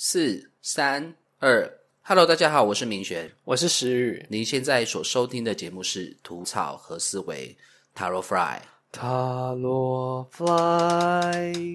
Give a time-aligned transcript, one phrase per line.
[0.00, 1.68] 四三二
[2.02, 3.32] ，Hello，大家好，我是明璇。
[3.42, 7.56] 我是石宇，您现在所收听的节目是《吐草和思维》
[8.00, 8.60] Taro Fry。
[8.92, 11.74] 塔罗 fly。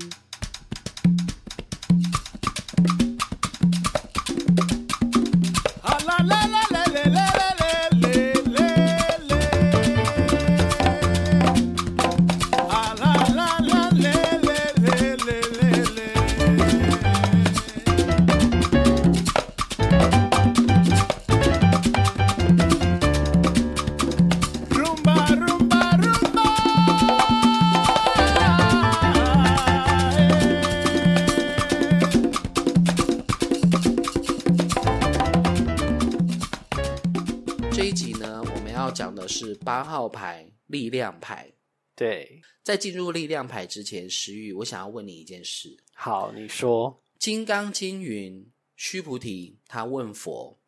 [40.13, 41.51] 牌力量牌。
[41.95, 50.59] 对，在进入力量牌之前，石玉，我想要问你一件事：好，你说，金刚经云，须菩提他问佛：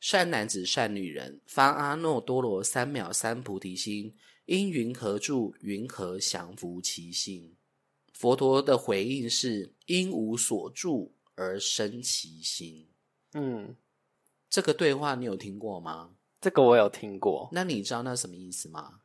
[0.00, 5.54] 善男子、善女人，发阿耨多罗三藐三菩提心，因云何住？
[5.60, 7.56] 云何降伏其心？
[8.12, 12.88] 佛陀的回应是：因无所住而生其心。
[13.34, 13.76] 嗯，
[14.50, 16.11] 这个对话你有听过吗？
[16.42, 18.98] 这个我有听过，那你知道那什么意思吗？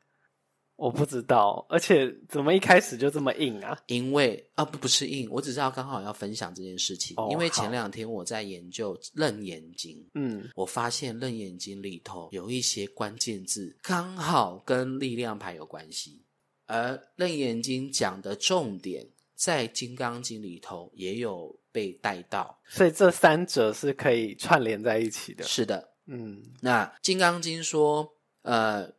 [0.76, 3.80] 我不知道，而且怎么一开始就这么硬啊？
[3.88, 7.16] 因为啊不不是硬，我只知道刚好要分享这件事情。
[7.18, 16.22] 哦因为前两天我在研究《楞严经》，嗯，我发现《楞严经》里头有一些关键字刚好跟力量牌有关系，
[16.68, 22.56] 而《楞严经》讲的重点在《金刚经》里头也有被带到。
[22.68, 25.44] 所以这三者是可以串联在一起的。
[25.44, 28.94] 是的，嗯，那《金刚经》说，呃，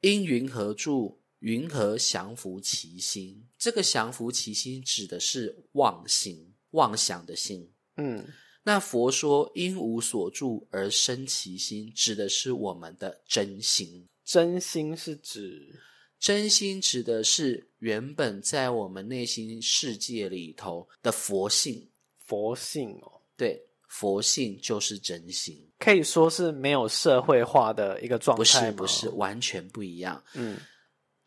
[0.00, 1.20] 因云何住？
[1.40, 3.46] 云何降伏其心？
[3.58, 7.70] 这个降伏其心指的是妄心，妄想的心。
[7.96, 8.26] 嗯，
[8.62, 14.08] 那佛说因无所住而生其心，指的是我们的真心。
[14.24, 15.82] 真心是指，
[16.18, 21.90] 真心指的是原本在我们内心世界里头的佛性。
[22.20, 30.20] 佛性哦，对，佛性就是真心，可以说是没有社会化的一个状态不是不是，完全不一样。
[30.34, 30.58] 嗯，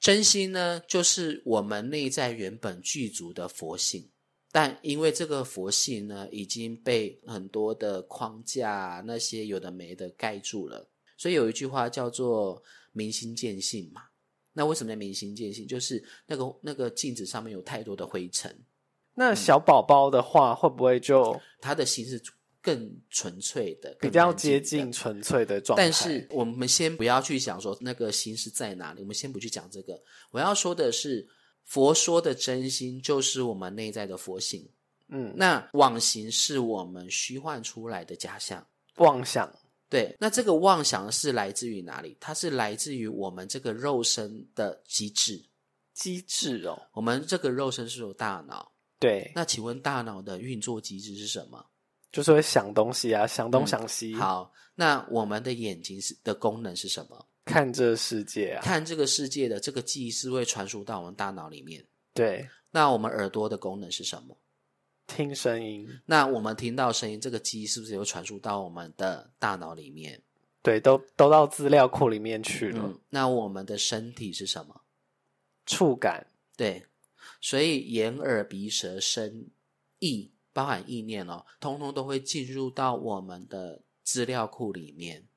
[0.02, 4.10] 真心呢，就是我们内在原本具足的佛性，
[4.52, 12.62] 但因为这个佛性呢，已经被很多的框架、啊、那些有的没的盖住了，所以有一句话叫做
[12.92, 14.02] “明心见性”嘛。
[14.52, 15.66] 那为什么叫明心见性？
[15.66, 18.54] 就是那个那个镜子上面有太多的灰尘，
[19.14, 22.22] 那小宝宝的话，会不会就他的心是
[22.68, 25.84] 更纯粹的，比较接近纯粹的状态？
[25.84, 29.98] 但是我们先不要去想说那个心是在哪里，我们先不去讲这个。
[30.32, 31.26] 我要说的是，
[31.64, 34.70] 佛说的真心就是我们内在的佛性。
[35.08, 38.68] 嗯，那妄行是我们虚幻出来的假象。
[38.98, 39.50] 妄想，
[39.90, 42.18] 对，那这个妄想是来自于哪里？
[42.20, 45.42] 它是来自于我们这个肉身的机制。
[45.94, 51.66] 机制哦，我们这个肉身是有大脑，对，那请问大脑的运作机制是什么？
[52.18, 57.28] 就是会想东西啊，想东嗯想西，好，那我们的眼睛是的功能是什么？
[57.46, 61.86] 看这世界啊，看这个世界的这个记忆是会传输到我们大脑里面。
[62.16, 64.36] 对，那我们耳朵的功能是什么？
[65.06, 70.20] 听声音，那我们听到声音，这个记忆是不是也会传输到我们的大脑里面？
[70.64, 72.82] 对，都都到资料库里面去了。
[72.84, 74.82] 嗯，那我们的身体是什么？
[75.68, 76.84] 触感，对，
[77.42, 79.52] 所以眼、耳、鼻、舌、身、
[80.00, 85.28] 意，包含意念哦，通通都会进入到我们的资料库里面。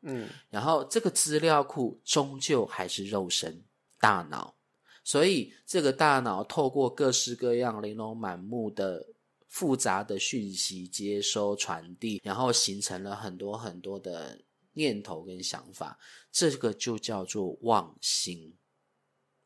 [0.00, 3.62] 嗯，然后这个资料库终究还是肉身
[3.98, 4.56] 大脑，
[5.04, 9.06] 所以这个大脑透过各式各样玲珑满目的
[9.48, 14.40] 复杂的讯息接收传递，然后形成了很多很多的
[14.72, 15.98] 念头跟想法，
[16.32, 18.56] 这个就叫做妄心，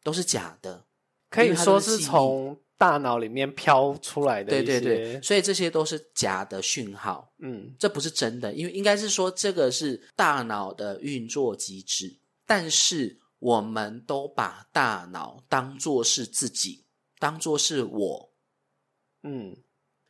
[0.04, 0.86] 都是假的。
[1.28, 7.32] 可以说是从大脑里面飘出来的对一些，对对，所以这些都是假的讯号。
[7.38, 16.84] 嗯，这不是真的，因为应该是说这个是大脑的运作机制，但是我们都把大脑当做是自己，
[17.18, 18.32] 当做是我，
[19.22, 19.56] 嗯，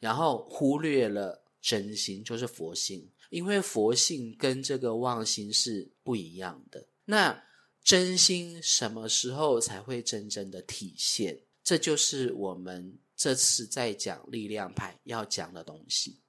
[0.01, 6.87] 然后忽略了真心，就是佛性，因为佛性跟这个妄心是不一样的。
[7.05, 7.45] 那
[7.83, 11.41] 真心什么时候才会真正的体现？
[11.65, 16.21] 这就是我们这次在讲力量派要讲的东西。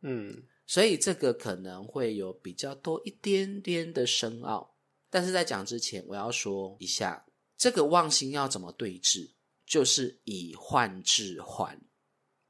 [0.00, 4.74] 嗯，所以这个可能会有比较多一点点的深奥，
[5.08, 7.24] 但是在讲之前，我要说一下，
[7.56, 9.30] 这个妄心要怎么对治，
[9.64, 11.78] 就是以幻治幻，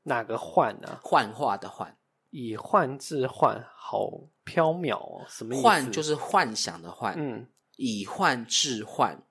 [0.05, 0.99] 哪个幻啊？
[1.05, 1.95] 幻化的幻，
[2.31, 4.09] 以幻治幻，好
[4.47, 5.63] 缥缈哦，什么意思？
[5.63, 7.47] 幻就是幻想的幻，嗯
[7.77, 9.23] 以幻治幻，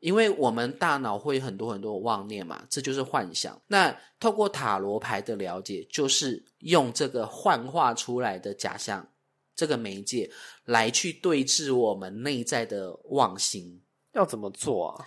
[0.00, 3.60] 因为我们大脑会很多很多的妄念嘛，这就是幻想。
[3.66, 9.06] 那透过塔罗牌的了解，就是用这个幻化出来的假象
[9.54, 10.30] 这个媒介
[10.64, 13.82] 来去对峙我们内在的妄心，
[14.12, 15.06] 要怎么做啊？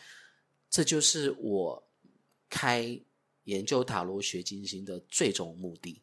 [0.69, 1.89] 这就是我
[2.49, 2.99] 开
[3.45, 6.01] 研究塔罗学金星的最终目的。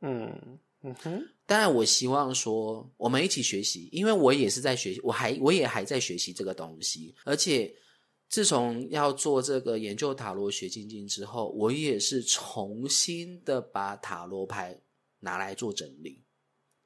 [0.00, 7.14] 嗯嗯哼，当然，我希望说我们一起学习，因为我也是在学习，我还我也还在学习这个东西。
[7.24, 7.74] 而且，
[8.28, 14.78] 自从要做这个研究塔罗学精进之后，我也是重新的把塔罗牌
[15.20, 16.22] 拿来做整理。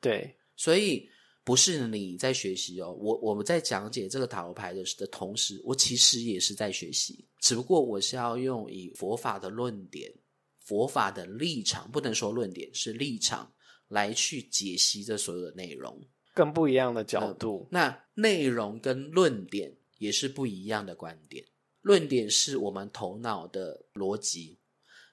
[0.00, 1.08] 对，所以
[1.44, 10.12] 不是你在学习哦，我我们在讲解这个塔罗牌的的同时，我其实也是在学习，只不过我是要用以佛法的论点、
[10.60, 13.52] 佛法的立场，不能说论点是立场
[13.88, 16.00] 来去解析这所有的内容。
[16.34, 17.68] 更不一样的角度。
[17.70, 21.46] 那内容跟论点也是不一样的观点。
[21.81, 24.58] 论点是我们头脑的逻辑，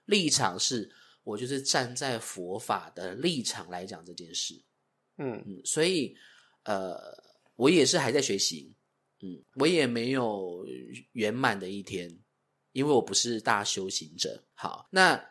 [0.06, 0.91] 立场是
[1.24, 4.59] 我就是站在佛法的立场来讲这件事。
[5.18, 6.15] 嗯嗯，所以
[6.63, 6.97] 呃，
[7.56, 8.74] 我也是还在学习，
[9.21, 10.65] 嗯，我也没有
[11.12, 12.19] 圆满的一天，
[12.71, 14.44] 因为我不是大修行者。
[14.56, 15.24] 好，那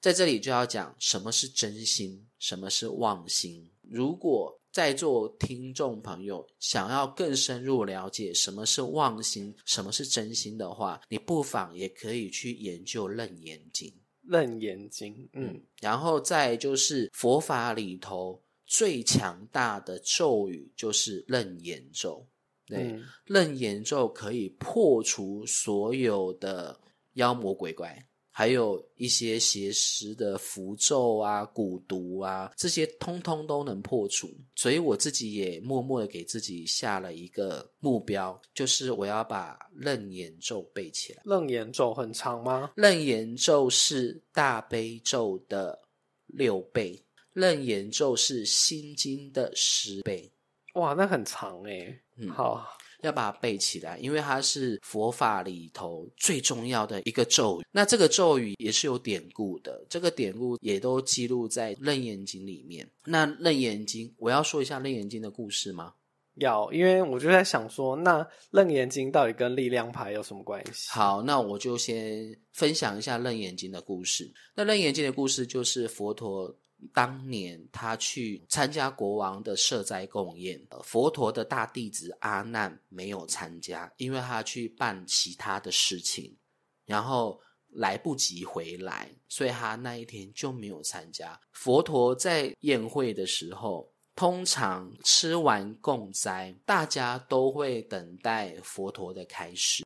[0.00, 3.70] 在这里就要讲什么是真心，什么是妄心。
[3.80, 13.88] 如果在座听众朋友想要更深入了解什么是妄心，什么是真心的话，你不妨也可以去研究《楞严经》。
[14.22, 22.26] 楞严经，嗯然后再就是佛法里头最强大的咒语就是楞严咒，
[22.66, 26.80] 对，嗯楞严咒可以破除所有的
[27.12, 28.04] 妖魔鬼怪，
[28.36, 34.28] 还有一些邪师的符咒啊、蛊毒啊，这些通通都能破除。
[34.56, 41.22] 所以我自己也默默的给自己下了一个目标，就是我要把楞严咒背起来。
[41.24, 42.72] 楞严咒很长吗？
[42.74, 45.80] 楞严咒是大悲咒的
[46.26, 47.04] 六倍，
[47.34, 50.32] 楞严咒是心经的十倍。
[50.74, 52.00] 哇，那很长诶。
[52.16, 52.66] 嗯好，
[53.06, 57.66] 要把它背起来，因为它是佛法里头最重要的一个咒语。
[57.70, 62.88] 那这个咒语也是有典故的，这个典故也都记录在《楞严经》里面。
[63.04, 65.94] 那《楞严经》，我要说一下《楞严经》的故事吗？
[66.36, 70.90] 要，因为我就在想说，那楞严经到底跟力量牌有什么关系？
[70.90, 74.28] 好，那我就先分享一下《楞严经》的故事。
[74.56, 76.52] 那《楞严经》的故事就是佛陀
[76.92, 86.36] 当年他去参加国王的设斋供宴，佛陀的大弟子阿难没有参加，因为他去办其他的事情，
[86.84, 91.40] 然后来不及回来，所以他那一天就没有参加。
[91.52, 93.90] 佛陀在宴会的时候。
[94.16, 99.84] 通常吃完供斋，大家都会等待佛陀的开始。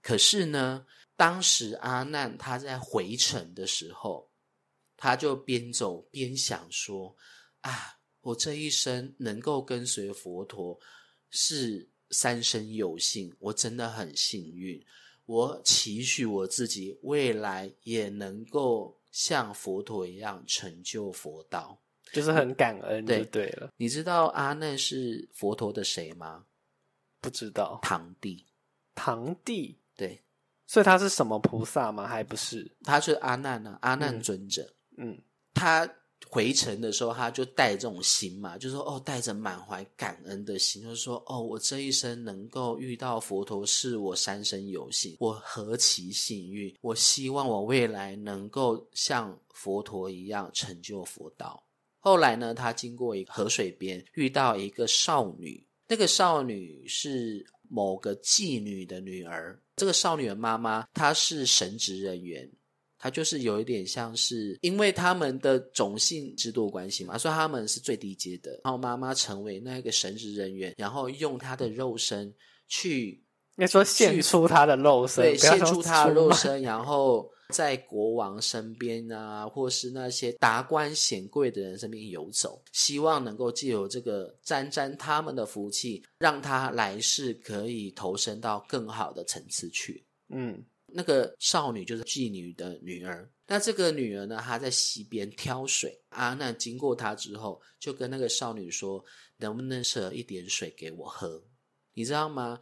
[0.00, 0.86] 可是呢，
[1.16, 4.30] 当时阿难他在回程的时候，
[5.04, 7.14] 他就边走边想说
[7.60, 10.80] ：“啊，我这一生能够跟随佛陀，
[11.28, 14.82] 是三生有幸，我真的很幸运。
[15.26, 21.78] 我期许我自己未来也能够像佛陀一样成就佛道。”
[22.10, 23.70] 就是很感恩，对就对了。
[23.76, 26.46] 你知道阿难是佛陀的谁吗？
[27.20, 28.46] 不知道堂弟。
[28.94, 30.24] 堂弟，对，
[30.66, 32.08] 所以他是什么菩萨吗？
[32.08, 32.74] 还不是？
[32.84, 34.62] 他是阿难呢、阿难嗯尊者。
[34.62, 35.18] 嗯嗯
[35.52, 35.88] 他
[36.28, 46.74] 回程的时候，他就带这种心嘛，就说哦，带着满怀感恩的心，就是说哦，我这一生能够遇到佛陀，是我三生有幸，我何其幸运！
[46.80, 51.62] 我希望我未来能够像佛陀一样成就佛道。
[52.00, 59.58] 后来呢，他经过一个河水边，遇到一个少女，那个少女是某个妓女的女儿。
[59.76, 62.50] 这个少女的妈妈，她是神职人员，
[63.04, 68.58] 她就是有一点像是，因为他们的种姓制度关系嘛，所以他们是最低阶的。
[68.64, 72.34] 然后妈妈成为那个神职人员，然后用她的肉身
[72.66, 73.10] 去
[73.56, 90.02] 应该说献出他的肉身，对，献出他的肉身，然后在国王身边啊，或是那些达官显贵的人身边游走，希望能够借由这个沾沾他们的福气，让他来世可以投身到更好的层次去。
[90.30, 90.64] 嗯
[90.96, 93.28] 那个少女就是妓女的女儿。
[93.48, 96.00] 那这个女儿呢，她在溪边挑水。
[96.10, 99.04] 阿难经过她之后，就跟那个少女说
[99.36, 101.44] ：“能不能舍一点水给我喝？”
[101.94, 102.60] 你知道吗？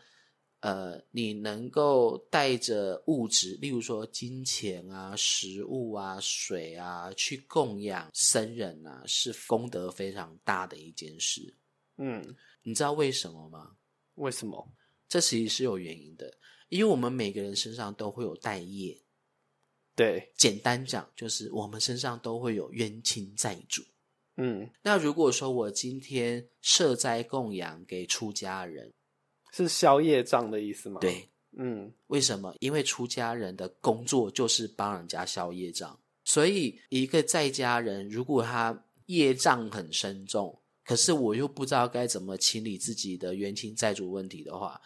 [0.60, 11.54] 呃，你能够带着物质，例如说金钱啊、食物啊、水啊，去供养僧人啊，是功德非常大的一件事。
[11.98, 13.76] 嗯，你知道为什么吗？
[14.14, 14.72] 为什么？
[15.08, 16.32] 这其实是有原因的，
[16.72, 18.98] 因为我们每个人身上都会有带业。
[19.94, 23.82] 对，简单讲，就是我们身上都会有冤亲债主。
[24.38, 28.90] 嗯，那如果说我今天设斋供养给出家人，
[29.52, 32.56] 是宵夜账的意思吗？，对，嗯为什么？
[32.58, 44.80] 因为出家人的工作就是帮人家消业障，所以一个在家人如果他业障很深重，可是我又不知道该怎么清理自己的冤亲债主问题的话，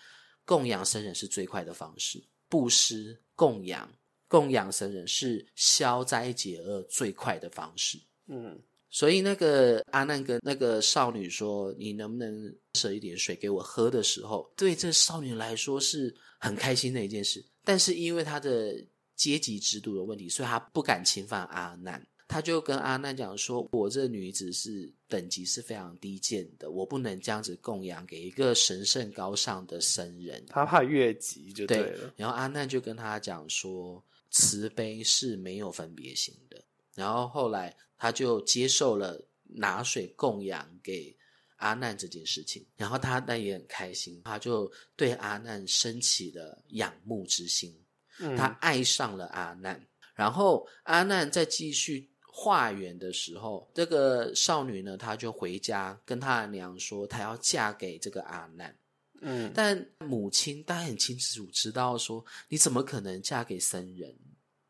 [0.46, 2.24] 供养僧人是最快的方式。
[2.48, 3.92] 布施、供养、
[4.26, 7.98] 供养僧人是消灾解厄最快的方式。
[8.28, 17.44] 嗯所以那个阿难跟那个少女说：“你能不能舍一点水给我喝？”的时候，对这少女来说是很开心的一件事。
[17.62, 18.74] 但是因为她的
[19.14, 22.00] 阶级制度的问题，所以她不敢侵犯阿难。
[22.28, 32.12] 她就跟阿难讲说：“我这女子是等级是非常低贱的，我不能这样子供养给一个神圣高尚的僧人。”他怕越级就对了。
[32.16, 36.62] 然后阿难就跟他讲说，慈悲是没有分别心的。
[36.94, 41.14] 然后后来他就接受了拿水供养给
[41.56, 47.72] 阿难这件事情，然后他那也很开心，他就对阿难升起了仰慕之心，
[48.18, 49.80] 嗯他爱上了阿难。
[50.14, 58.76] 然后阿难再继续化缘的时候，这个少女呢，她就回家跟她的娘说，她要嫁给这个阿难。
[59.22, 64.14] 嗯，但母亲当然很清楚知道说，你怎么可能嫁给僧人？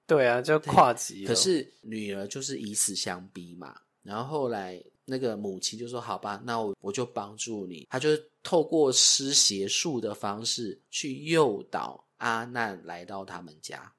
[0.07, 1.27] 对啊，就跨级。
[1.27, 3.77] 可是女儿就是以死相逼嘛。
[4.05, 8.11] 然后后来那个母亲就说：“好吧，那我我就帮助你。”她就
[8.45, 13.93] 透过施邪术的方式去诱导阿难来到他们家。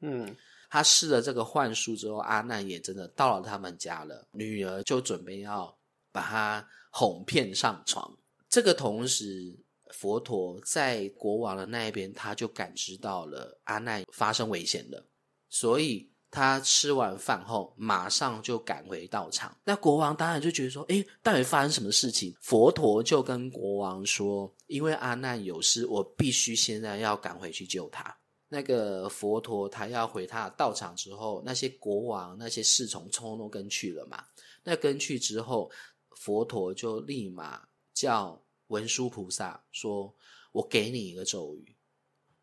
[0.00, 0.36] 嗯
[0.72, 4.26] 他试了这个幻术之后，阿难也真的到了他们家了。
[4.32, 5.76] 女儿就准备要
[6.10, 8.10] 把他哄骗上床。
[8.48, 9.54] 这个同时，
[9.90, 15.06] 佛陀在国王的那一边，他就感知到了阿难发生危险了，
[15.50, 19.54] 所以他吃完饭后马上就赶回道场。
[19.64, 28.16] 那国王当然就觉得说：“诶，到底发生什么事情？”佛陀就跟国王说：“因为阿难有事，我必须现在要赶回去救他。”
[28.52, 34.22] 那个佛陀他要回他的道场之后，那些国王、那些侍从通通都跟去了嘛。
[34.62, 35.72] 那跟去之后，
[36.10, 40.14] 佛陀就立马叫文殊菩萨说
[40.52, 41.74] ：“我给你一个咒语，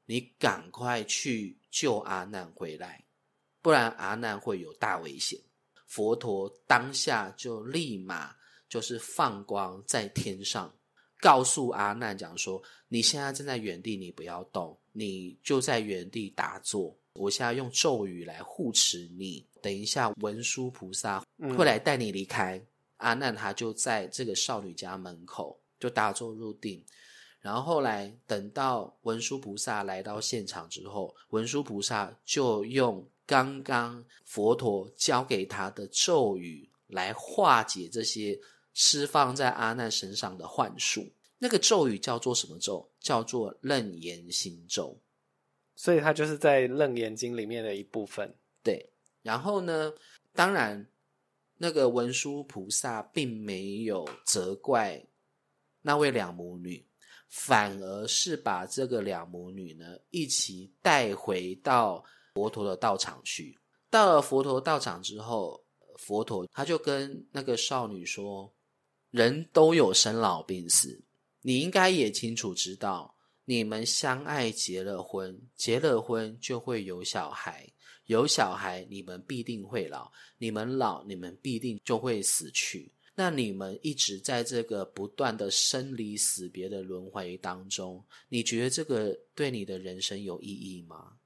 [0.07, 3.05] 你赶快去救阿难回来，
[3.61, 5.39] 不然阿难会有大危险。”
[5.85, 8.35] 佛陀当下就立马
[8.67, 10.75] 就是放光在天上，
[11.19, 16.95] 告诉阿难讲说：“你现在正在原地，你不要动，你就在原地打坐。
[17.13, 19.45] 我现在用咒语来护持你。
[19.61, 21.25] 等一下，文殊菩萨
[21.57, 22.61] 会来带你离开。
[22.97, 26.83] 阿难他就在这个少女家门口就打坐入定。
[27.41, 38.37] 然后后来等到文殊菩萨来到现场之后，文殊菩萨就用刚刚佛陀教给他的咒语来化解这些
[38.73, 41.09] 释放在阿难身上的幻术。
[41.39, 42.91] 那个咒语叫做什么咒？
[42.99, 45.01] 叫做楞严心咒。
[45.75, 48.35] 所以它就是在《楞严经》里面的一部分。
[48.61, 48.91] 对，
[49.21, 49.93] 然后呢，
[50.33, 50.85] 当然
[51.55, 55.01] 那个文殊菩萨并没有责怪
[55.81, 56.85] 那位两母女，
[57.29, 62.03] 反而是把这个两母女呢一起带回到
[62.33, 63.57] 佛陀的道场去。
[63.89, 65.63] 到了佛陀道场之后，
[65.97, 68.53] 佛陀他就跟那个少女说
[69.11, 71.01] ：“人都有生老病死，
[71.41, 73.15] 你应该也清楚知道，
[73.45, 77.67] 你们相爱结了婚，结了婚就会有小孩，
[78.05, 82.91] 有小孩你们必定会老，你们老你们必定就会死去。
[83.15, 91.17] 那你们一直在这个不断的生离死别的轮回当中，你觉得这个对你的人生有意义吗？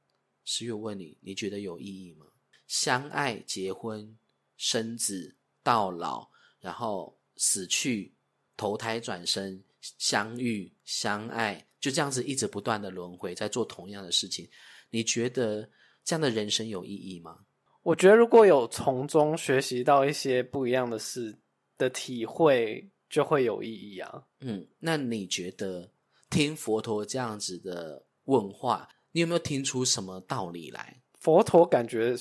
[0.44, 2.26] 十月问你，你觉得有意义吗？
[2.68, 4.18] 相爱、结婚、
[4.58, 6.28] 生子、到老，
[6.60, 8.12] 然后死去、
[8.58, 9.62] 投胎转生、
[9.98, 14.48] 相遇、相爱，就这样子一直不断的轮回，在做同样的事情。
[14.90, 15.70] 你觉得
[16.04, 17.40] 这样的人生有意义吗？
[17.82, 21.38] 我觉得如果有从中学习到一些不一样的事
[21.78, 24.24] 的体会，就会有意义啊。
[24.40, 25.92] 嗯，那你觉得
[26.30, 31.02] 听佛陀这样子的问话，你有没有听出什么道理来？
[31.20, 32.16] 佛陀感觉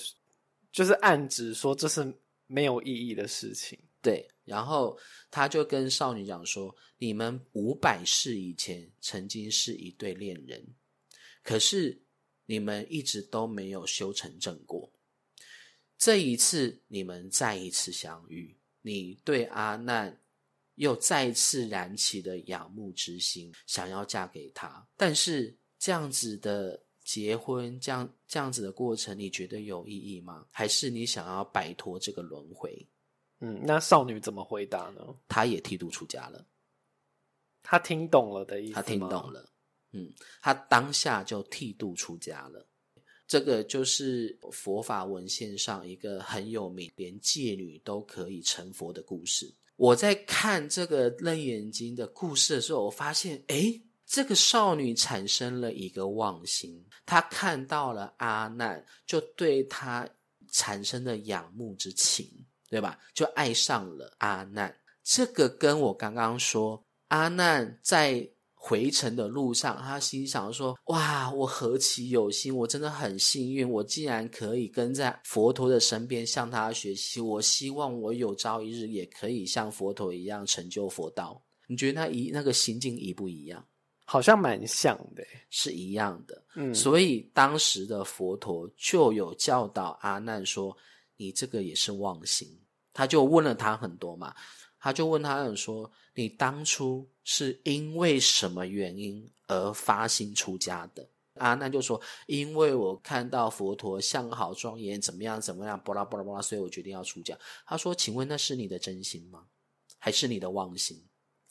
[0.72, 2.12] 就是暗指说这是
[2.46, 3.78] 没有意义的事情。
[4.02, 4.98] 对，然后
[5.30, 10.74] 他就跟少女讲说：“你们五百世以前曾经是一对恋人，
[11.44, 12.02] 可是
[12.44, 14.92] 你们一直都没有修成正果。
[15.96, 20.20] 这一次你们再一次相遇，你对阿难
[20.74, 24.84] 又再次燃起了仰慕之心，想要嫁给他。
[24.96, 30.44] 但是这样子的结婚，这样这样子的过程，你觉得有意义吗？
[30.50, 32.84] 还是你想要摆脱这个轮回？”
[33.44, 35.04] 嗯，那少女怎么回答呢？
[35.26, 36.46] 她也剃度出家了，
[37.60, 39.44] 她听懂了的意思她，听懂了，
[39.90, 40.08] 嗯，
[40.40, 42.64] 她当下就剃度出家了。
[43.26, 49.52] 这个就是佛法文献上一个很有名，连戒女都可以成佛的故事。
[49.74, 60.08] 我在看这个《楞严经》的故事的时候，我发现，哎，这个少女产生了一个妄心，她看到了阿难，就对他
[60.52, 62.46] 产生了仰慕之情。
[62.72, 62.98] 对吧？
[63.12, 64.74] 就爱上了阿难。
[65.04, 72.56] 这个跟我刚刚说，阿难在回程的路上，他心想说：“哇，我何其有幸！
[72.56, 77.20] 我真的很幸运，我竟然可以跟在佛陀的身边向他学习。
[77.20, 83.62] 我希望我有朝一日也可以像佛陀一样成就佛道。”你觉得那一那个心境一不一样？
[84.04, 86.42] 好像蛮像的，是一样的。
[86.54, 90.74] 嗯，所以当时的佛陀就有教导阿难说
[91.18, 92.48] ：“你这个也是妄心。”
[92.92, 94.34] 他就问了他很多嘛，
[94.78, 101.08] 他就问他说：“你当初是因为什么原因而发心出家的？”
[101.40, 107.34] 阿难就说：“因为我看到佛陀相好庄严，怎么样怎么样，巴拉巴拉巴拉，所以我决定要出家。”
[107.64, 109.44] 他说：“请问那是你的真心吗？
[109.98, 111.02] 还是你的妄心？”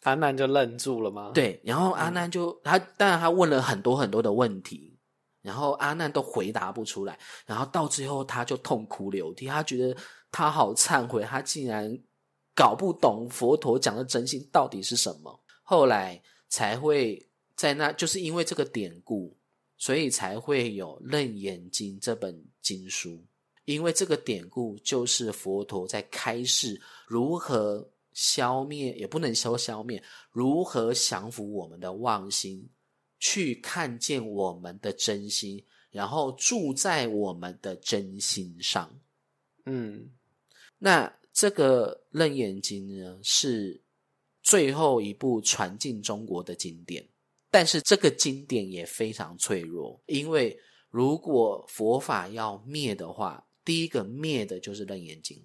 [0.03, 1.31] 阿难就愣住了吗？
[1.33, 4.99] 对，然后阿难就他当然他问了很多很多的问题，
[5.41, 9.97] 然后阿难都回答不出来，然后到最后他就痛哭流涕，他觉得。
[10.31, 11.99] 他好忏悔，他竟然
[12.55, 15.43] 搞不懂佛陀讲的真心到底是什么。
[15.63, 19.37] 后来才会在那，就是因为这个典故，
[19.77, 23.23] 所以才会有《楞严经》这本经书。
[23.65, 32.67] 因为这个典故就是佛陀在开示如何消灭，也不能说消灭，如何降服我们的妄心，
[33.19, 38.89] 去看见我们的真心，然后住在我们的真心上。
[39.65, 40.09] 嗯。
[40.83, 43.79] 那这个《楞严经》呢，是
[44.41, 47.07] 最后一部传进中国的经典，
[47.51, 55.37] 但是这个经典也非常脆弱，因为如果佛法要灭的话，第一个灭的就是《楞严经》。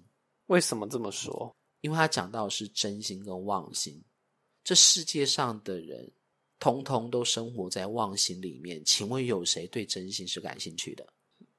[0.47, 1.55] 为什么这么说？
[1.81, 4.03] 因为他讲到是真心跟妄心，
[4.63, 6.11] 这世界上的人
[6.57, 11.07] 通通都生活在妄心里面，请问有谁对真心是感兴趣的？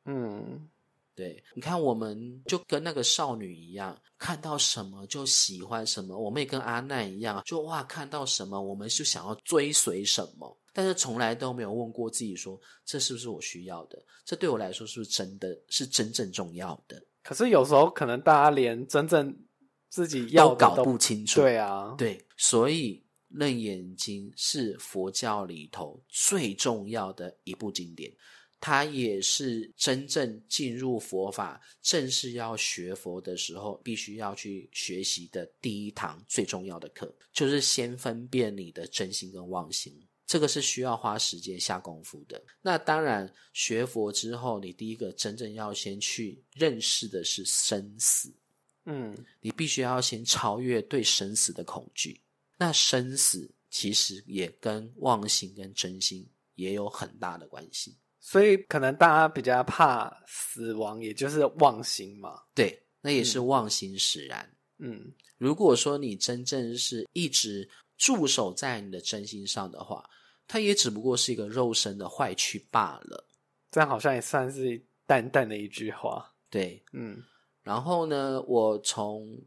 [0.07, 0.69] 嗯。
[1.19, 6.17] 对，你看，我们就跟那个少女一样，看到什么就喜欢什么。
[6.17, 14.01] 我们也跟阿难一样，就哇，看到什么我们就想要追随什么，但是从来都没有问过自己说，这是不是我需要的？
[14.25, 17.03] 这对我来说是不是真的是真正重要的？
[17.25, 19.37] 可是有时候可能大家连真正
[19.89, 21.41] 自己要搞不清楚。
[21.41, 22.95] 对啊，对，所以
[23.31, 28.09] 《楞严经》是佛教里头最重要的一部经典。
[28.61, 39.97] 它也是真正进入佛法、正式要学佛的时候，必须要去学习的第一堂最重要的课，就是先分辨你的真心跟妄心。
[40.27, 42.43] 这个是需要花时间下功夫的。
[42.61, 48.31] 那当然，学佛之后，你第一个真正要先去认识的是生死。
[48.85, 52.21] 嗯，你必须要先超越对生死的恐惧。
[52.59, 57.97] 那生死其实也跟妄心跟真心也有很大的关系。
[58.31, 62.43] 所以可能大家比较怕死亡，也就是妄心嘛。
[62.55, 64.55] 对，那也是妄心使然。
[64.77, 70.05] 嗯，如果说你真正是一直驻守在你的真心上的话，
[70.47, 73.27] 它也只不过是一个肉身的坏去罢了。
[73.71, 76.31] 这样好像也算是淡淡的一句话。
[76.51, 77.25] 对，嗯。
[77.63, 79.41] 然后呢，我从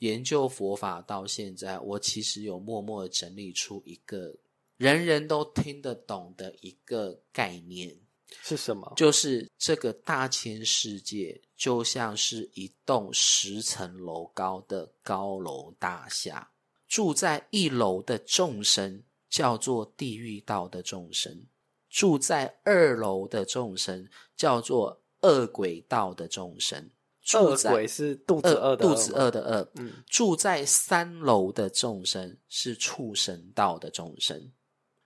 [0.00, 4.36] 研究佛法到现在，我其实有默默的整理出一个
[4.76, 7.98] 人人都听得懂的一个概念。
[8.42, 8.92] 是什么？
[8.96, 16.50] 就是这个大千世界，就像是一栋十层楼高的高楼大厦，
[16.88, 21.46] 住在一楼的众生叫做地狱道的众生，
[21.88, 26.90] 住在二楼的众生叫做恶鬼道的众生。
[27.34, 29.72] 恶鬼是肚子饿的饿肚子饿的饿。
[29.74, 34.52] 嗯，住在三楼的众生是畜生道的众生，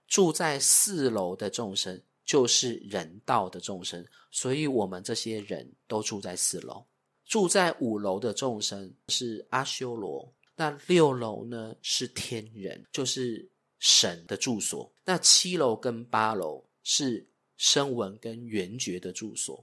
[0.07, 2.03] 住在四楼的众生。
[2.31, 6.81] 就是人道的众生，所以我们这些人都住在四楼。
[7.25, 14.89] 住在五楼的众生是阿修罗，那六楼呢是天人，就是神的住所。
[15.03, 19.61] 那七楼跟八楼是声闻跟缘觉的住所。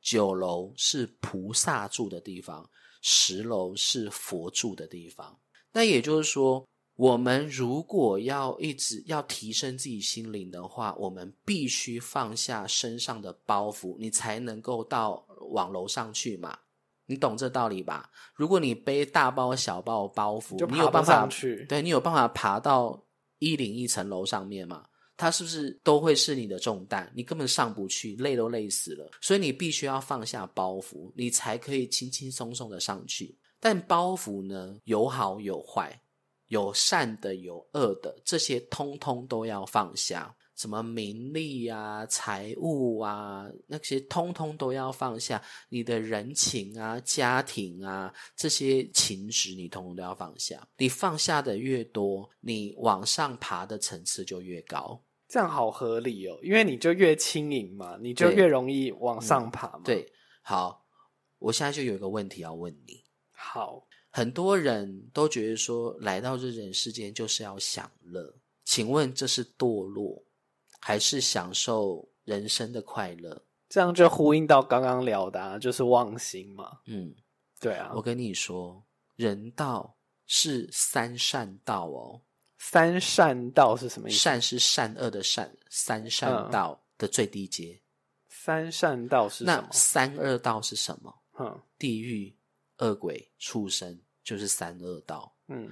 [0.00, 2.70] 九楼是菩萨住的地方，
[3.02, 5.36] 十楼是佛住的地方。
[5.72, 6.64] 那也就是说，
[6.96, 16.58] 我们如果要一直要提升自己心灵的话，我们必须放下身上的包袱，你才能够到往楼上去嘛。
[17.06, 18.10] 你懂这道理吧？
[18.34, 21.66] 如果你背大包小包包袱，你有办法去。
[21.68, 23.04] 对你有办法爬到
[23.40, 24.86] 一零一层楼上面吗？
[25.16, 27.12] 它是不是都会是你的重担？
[27.14, 29.10] 你根本上不去，累都累死了。
[29.20, 33.38] 所以你必须要放下包袱，你才可以轻轻松松的上去。
[33.60, 36.00] 但包袱呢，有好有坏，
[36.48, 40.34] 有善的，有恶的，这些通通都要放下。
[40.56, 45.42] 什么名利啊、财物啊，那些通通都要放下。
[45.68, 50.64] 你的人情啊、家庭啊，这些情执，你通通都要放下。
[50.78, 55.02] 你放下的越多，你往上爬的层次就越高。
[55.26, 60.06] 这样好合理哦，因为你就越轻盈嘛，你就越容易往上爬嘛。，对，
[60.42, 60.86] 好，
[61.40, 63.02] 我现在就有一个问题要问你。
[63.32, 63.84] 好，
[64.16, 68.32] 很多人都觉得说，来到这人世间就是要享乐。
[68.64, 70.22] 请问这是堕落，
[70.78, 73.44] 还是享受人生的快乐？
[73.68, 76.78] 这样就呼应到刚刚聊的、啊，就是忘心嘛。
[76.86, 77.12] 嗯，
[77.58, 78.80] 对啊我，跟你说，
[79.16, 79.96] 人道
[80.26, 82.22] 是三善道哦，
[82.58, 84.18] 三善道是什么意思？
[84.18, 87.82] 善是善恶的善，三善嗯道的最低阶。
[88.28, 89.68] 三善道是什那么？
[89.72, 91.12] 三恶道是什么？
[91.40, 92.32] 嗯地狱、
[92.78, 95.32] 恶鬼、畜生，就是三恶道。
[95.48, 95.70] 嗯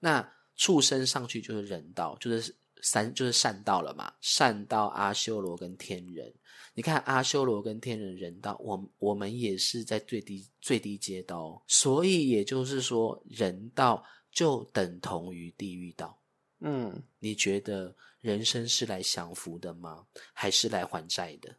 [0.00, 4.12] 那畜生上去就是人道，就是三就是善道了嘛。
[4.20, 6.34] 善道阿修罗跟天人，
[6.74, 16.20] 你看阿修罗跟天人人道，我我们也是在最低最低阶道哦，所以也就是说，人道就等同于地狱道。
[16.60, 20.06] 嗯，你觉得人生是来享福的吗？
[20.32, 21.56] 还是来还债的？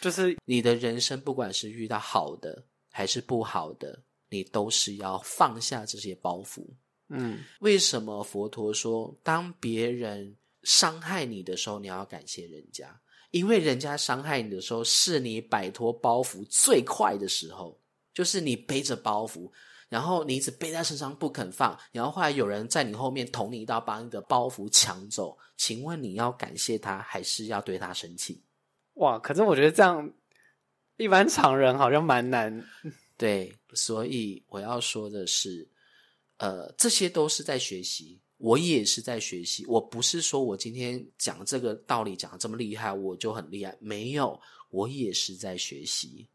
[0.00, 6.64] 就是你的人生不管是遇到好的还是不好的，你都是要放下这些包袱。
[7.08, 12.98] 嗯为什么佛陀说，当别人伤害你的时候，你要感谢人家？
[13.32, 17.80] 因为人家伤害你的时候，是你摆脱包袱最快的时候，
[18.14, 19.50] 就是你背着包袱，
[19.88, 25.36] 然后你一直背在身上不肯放，然后后来有人在你后面捅你一刀，把你的包袱抢走。
[25.56, 28.42] 请问你要感谢他，还是要对他生气？
[28.94, 30.12] 哇，可是我觉得这样，
[30.96, 32.64] 一般常人好像蛮难。
[33.20, 35.68] 对，所以我要说的是，
[36.38, 39.66] 呃，这些都是在学习，我也是在学习。
[39.66, 46.26] 我不是说我今天讲这个道理讲的这么厉害，我就很厉害，没有，我也是在学习，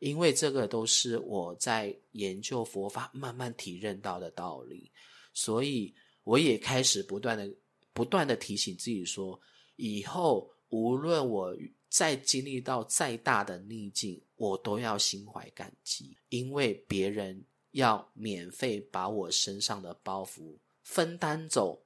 [0.00, 4.90] 因为这个都是我在研究佛法慢慢体认到的道理，
[5.34, 5.94] 所以
[6.24, 7.48] 我也开始不断的、
[7.92, 9.40] 不断的提醒自己说，
[9.76, 11.56] 以后无论我
[11.94, 21.84] 再经历到再大的逆境，我都要心怀感激，因为别人要免费把我身上的包袱分担走，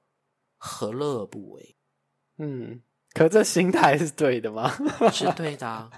[0.57, 1.75] 何乐而不为？
[2.37, 2.81] 嗯，
[3.13, 4.75] 可这心态是对的吗？
[5.13, 5.91] 是对的、啊。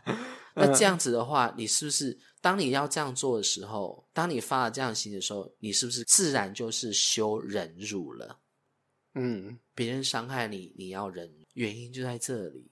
[0.53, 8.37] 那这样子的话，你是不是当你要这样做的时候，当你发了这样心的时候，你是不是自然就是修忍辱了？
[9.13, 12.70] 嗯，别人伤害你，你要忍，原因就在这里，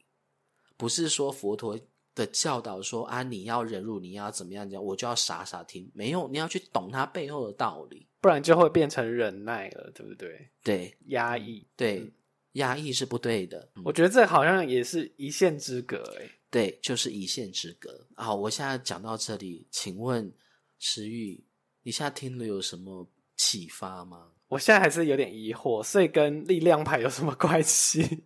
[0.80, 1.78] 不是说佛陀
[2.16, 8.08] 的教导说啊，你要忍辱，你要怎么样讲，我就要傻傻听，没有，你要去懂它背后的道理。
[8.22, 10.50] 不然就会变成忍耐了，对不对？
[10.64, 11.68] 对压抑。
[11.76, 12.10] 对，
[12.54, 13.70] 压抑是不对的。
[13.76, 18.08] 嗯我觉得这好像也是一线之隔，哎，对，就是一线之隔。
[18.16, 20.32] 好，我现在讲到这里，请问
[20.80, 21.44] 石玉，
[21.84, 24.32] 你现在听了有什么启发吗？
[24.48, 28.24] 我现在还是有点疑惑，所以跟力量牌有什么关系？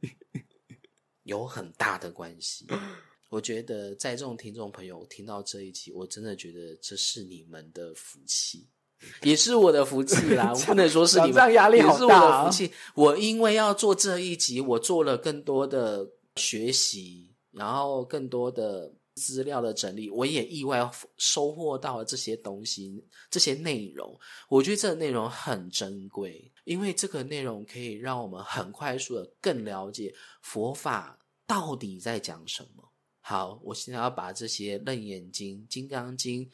[1.24, 2.66] 有很大的关系。
[3.30, 8.68] 我觉得在众听众朋友听到这一集，我真的觉得这是你们的福气，
[9.24, 10.54] 也是我的福气啦。
[10.54, 12.72] 我不能说是你们 讲这样压力好也是我大啊的福气。
[12.94, 24.16] 我因为要做这一集，我做了更多的学习，然后更多的资料的整理，我也意外收获到了这些东西，这些内容。
[24.48, 32.92] 我觉得这个内容很珍贵，因为这个内容可以让我们很快速的更了解佛法到底在讲什么。
[33.20, 36.46] 好，我现在要把这些《楞严经》《金刚经》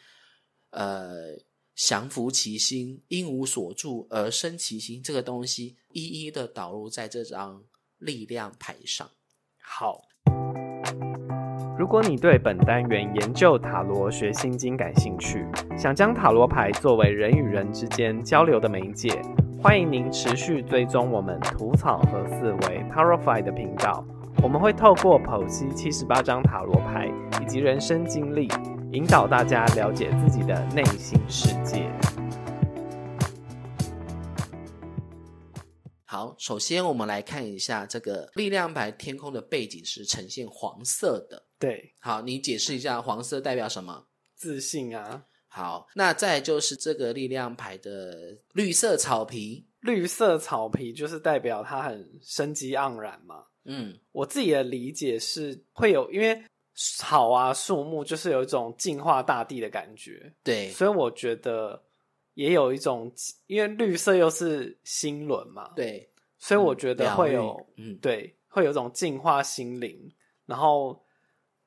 [0.71, 1.37] 呃
[1.75, 7.63] 降伏其心，因无所住而生其心这个东西，一一的导入在这张
[7.97, 9.09] 力量牌上。
[9.61, 10.01] 好。
[11.77, 15.45] 如果你对本单元研究塔罗学心经感兴趣，
[15.77, 19.09] 想将塔罗牌作为人与人之间交流的媒介，
[19.61, 24.05] 欢迎您持续追踪我们吐草和思维 Powerfy 的频道，
[24.41, 28.47] 我们会透过剖析七十八张塔罗牌以及人生经历，
[28.93, 31.91] 引导大家了解自己的内心世界。
[36.05, 41.47] 好，首先我们来看一下这个力量牌天空的背景是呈现黄色的。
[41.59, 44.05] 对，好，你解释一下黄色代表什么？
[44.37, 53.43] 自信啊，好，那再就是这个力量牌的绿色草皮，绿色草皮就是代表它很生机盎然嘛。
[53.65, 56.41] 嗯，我自己的理解是会有，因为
[56.75, 61.83] 草啊、树木就是有一种净化大地的感觉，对，所以我觉得
[62.35, 63.11] 也有一种，
[63.47, 70.09] 因为绿色又是心轮嘛，，对，所以我觉得会有嗯，对，会有一种净化心灵，
[70.45, 71.03] 然后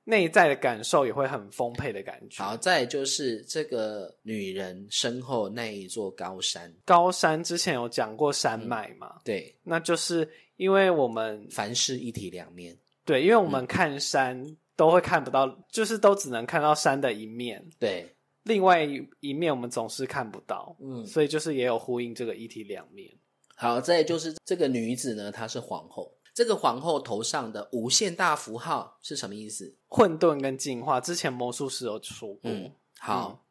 [0.04, 2.42] 内在的感受也会很丰沛的感觉。
[2.42, 13.50] 好，再就是这个女人身后那一座高山，高山之前有讲过山脉嘛，对，那就是因为我们凡事一体两面，对，因为我嗯。
[13.50, 18.12] 们看山都会看不到，就是都只能看到山的一面，对，
[18.42, 23.08] 另外一一面我们总是看不到，嗯，所以就是也有呼应这个一体两面。
[23.54, 29.76] 好，再就是这个女子呢，她是皇后，这个皇后头上的无限大符号是什么意思？
[29.88, 33.44] 混沌跟进化，之前魔术师有说过，嗯，好，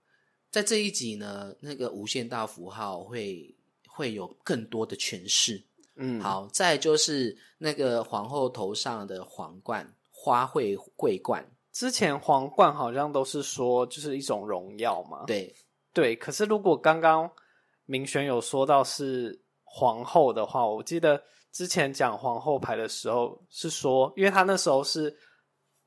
[0.49, 3.55] 在这一集呢，那个无限大符号会
[3.87, 5.63] 会有更多的诠释。
[5.97, 15.53] 嗯，好，再就是那个皇后头上的皇冠，花卉桂冠，之前皇冠好像都是说就是一种荣耀嘛，对，
[15.93, 16.15] 对。
[16.15, 17.29] 可是如果刚刚
[17.85, 25.15] 明轩有说到是皇后的话，我记得之前讲皇后牌的时候是说，因为他那时候是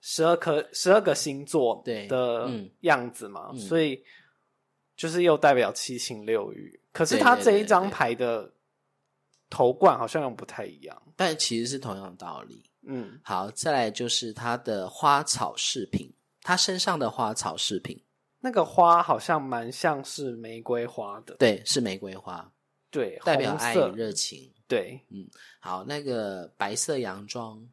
[0.01, 4.05] 十二颗十二个星座对的嗯样子嘛，嗯所以
[4.97, 6.81] 就是又代表七情六欲。
[6.93, 8.53] 可是他这一张牌的
[9.51, 12.63] 头冠好像又不太一样，但其实是同样的道理。
[12.87, 17.99] 嗯，好，再来就是他的花草饰品，他身上的花草饰品，
[18.41, 22.53] 那个花好像蛮像是玫瑰花的，对，是玫瑰花，
[22.91, 24.53] 对，代表爱与热情。
[24.67, 25.29] 对，嗯
[25.61, 27.69] 好，那个白色洋装，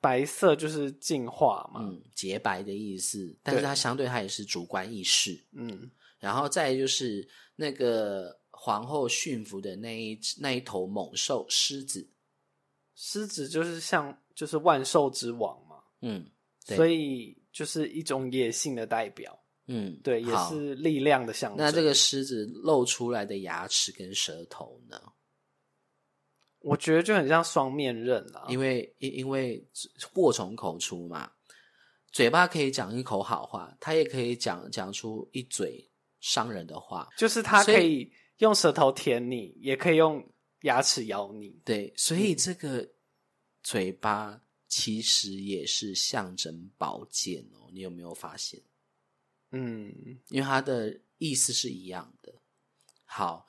[0.00, 5.42] 白色就是净化嘛，嗯，洁白的意思，但是它相对它也是主观意识。
[5.52, 12.06] 嗯然后再就是那个皇后驯服的那一那一头猛兽狮子，
[12.94, 16.26] 狮子就是像就是万兽之王嘛，嗯
[16.66, 21.64] 对所以就是一种野性的代表，嗯，对，也是力量的象征。
[21.64, 25.00] 那这个狮子露出来的牙齿跟舌头呢？
[26.60, 29.66] 我觉得就很像双面刃啊，因为因因为
[30.12, 31.30] 祸从口出嘛，
[32.12, 37.08] 嘴巴可以讲一口好话，他也可以讲讲出一嘴伤人的话。
[37.16, 40.22] 就是他可以用舌头舔你，也可以用
[40.62, 41.60] 牙齿咬你。
[41.64, 42.86] 对，所以这个
[43.62, 47.70] 嘴巴其实也是象征宝剑哦。
[47.72, 48.60] 你有没有发现？
[49.52, 49.92] 嗯，
[50.28, 52.34] 因为它的意思是一样的。
[53.04, 53.46] 好，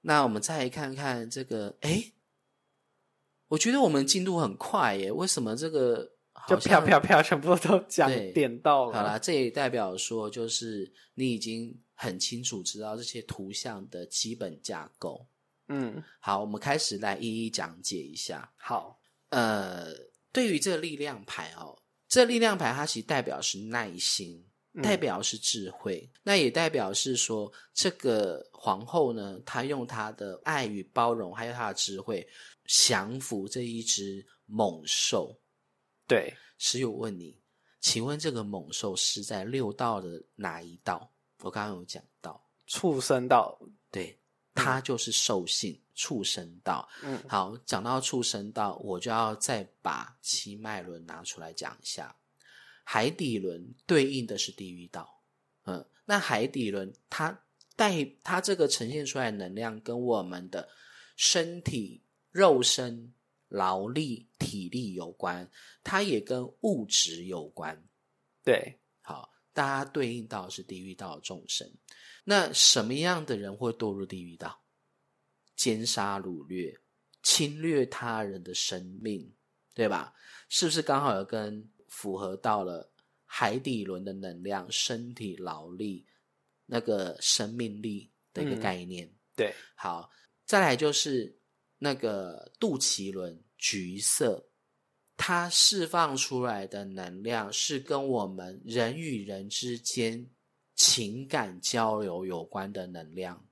[0.00, 2.12] 那我们再来看看这个，诶，
[3.48, 8.92] 我觉得我们进度很快耶，为什么这个好就像啪啪啪，全部都讲对点到了。
[8.92, 15.26] 好啦，这也代表说，就是你已经很清楚知道这些图像的基本架构。
[15.68, 18.52] 嗯，好，我们开始来一一讲解一下。
[18.56, 18.98] 好，
[19.30, 19.86] 呃，
[20.32, 21.78] 对于这个力量牌哦，
[22.08, 24.44] 这力量牌它其实代表是耐心，嗯
[24.82, 32.26] 代表是智慧，那也代表是说，这个皇后呢，她用她的爱与包容，还有她的智慧，
[32.66, 35.38] 降服这一只猛兽。
[36.08, 37.40] 对，室友问你，
[37.80, 41.08] 请问这个猛兽是在六道的哪一道？
[41.38, 43.56] 我刚刚有讲到，畜生道，
[43.90, 44.18] 对，
[44.54, 46.88] 它就是兽性畜生道。
[47.02, 52.14] 嗯，好，讲到畜生道，我就要再把七脉轮拿出来讲一下。
[52.84, 55.22] 海底轮对应的是地狱道，
[55.64, 57.42] 嗯，那海底轮它
[57.74, 60.68] 带它这个呈现出来的能量，跟我们的
[61.16, 63.12] 身体、肉身、
[63.48, 65.50] 劳力、体力有关，
[65.82, 67.82] 它也跟物质有关。
[68.44, 71.68] 对，好，大家对应到的是地狱道的众生。
[72.24, 74.62] 那什么样的人会堕入地狱道？
[75.56, 76.78] 奸杀掳掠、
[77.22, 79.32] 侵略他人的生命，
[79.72, 80.14] 对吧？
[80.48, 82.90] 是不是刚好有跟符合到了
[83.24, 86.04] 海底轮的能量、身体劳力、
[86.66, 89.08] 那个生命力的一个嗯概念？
[89.36, 90.10] 对，好，
[90.44, 91.38] 再来就是
[91.78, 94.48] 那个肚脐轮橘色，
[95.16, 100.28] 它释放出来的能量是跟我们人与人之间
[100.74, 103.46] 情感交流有关的能量，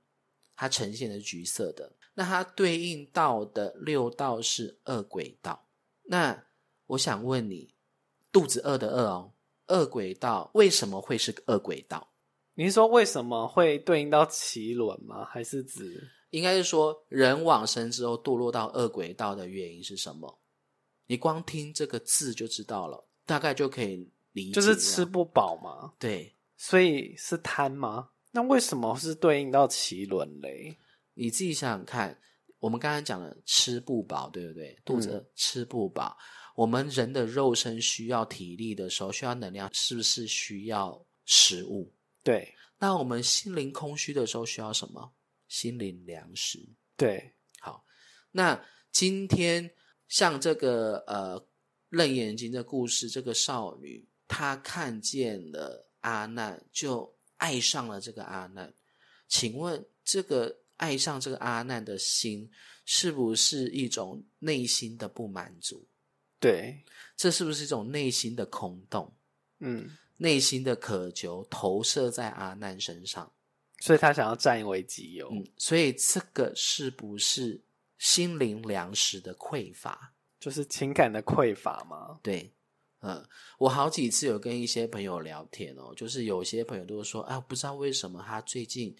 [0.55, 1.95] 它呈现的是橘色的。
[2.13, 5.67] 那它对应到的六道是恶鬼道。
[6.03, 6.45] 那
[6.85, 7.72] 我想问你，
[8.33, 9.31] 肚子饿的饿哦，
[9.67, 12.05] 饿鬼道为什么会是饿鬼道？
[12.55, 15.23] 你是说为什么会对应到脐轮吗？
[15.23, 20.39] 还是指应该是说人往生之后堕落到恶鬼道的原因是什么？
[21.05, 24.51] 你光听这个字就知道了，大概就可以理解。
[24.51, 25.93] 就是吃不饱嘛？
[25.99, 28.09] 对，所以是贪吗？
[28.31, 30.75] 那为什么是对应到脐轮嘞？
[31.13, 32.19] 你自己想想看，
[32.57, 34.75] 我们刚才讲了吃不饱，对不对？
[34.83, 36.17] 肚子饿吃不饱，
[36.55, 41.91] 我们人的肉身需要体力的时候，需要能量，是不是需要食物？
[42.21, 45.13] 对那我们心灵空虚的时候需要什么？
[45.47, 46.59] 心灵粮食。
[46.95, 47.85] 对，好，
[48.31, 49.71] 那今天
[50.07, 51.39] 像这个呃
[51.89, 58.73] 《楞严经》的故事，这个少女她看见了阿难，就爱上了这个阿难。
[59.27, 62.49] 请问，这个爱上这个阿难的心，
[62.85, 65.87] 是不是一种内心的不满足？
[66.43, 66.83] 对，
[67.15, 69.09] 这是不是一种内心的空洞？
[69.59, 73.31] 嗯，内心的渴求投射在阿难身上？
[73.79, 77.63] 所以他想要占为己有，嗯，所以这个是不是
[77.97, 80.13] 心灵粮食的匮乏？
[80.37, 82.19] 就是情感的匮乏吗。
[82.21, 82.53] 对，
[82.99, 83.25] 嗯，
[83.57, 88.93] 我好几次有跟一些朋友聊天哦，就是有些朋友都说啊，不知道为什么他最近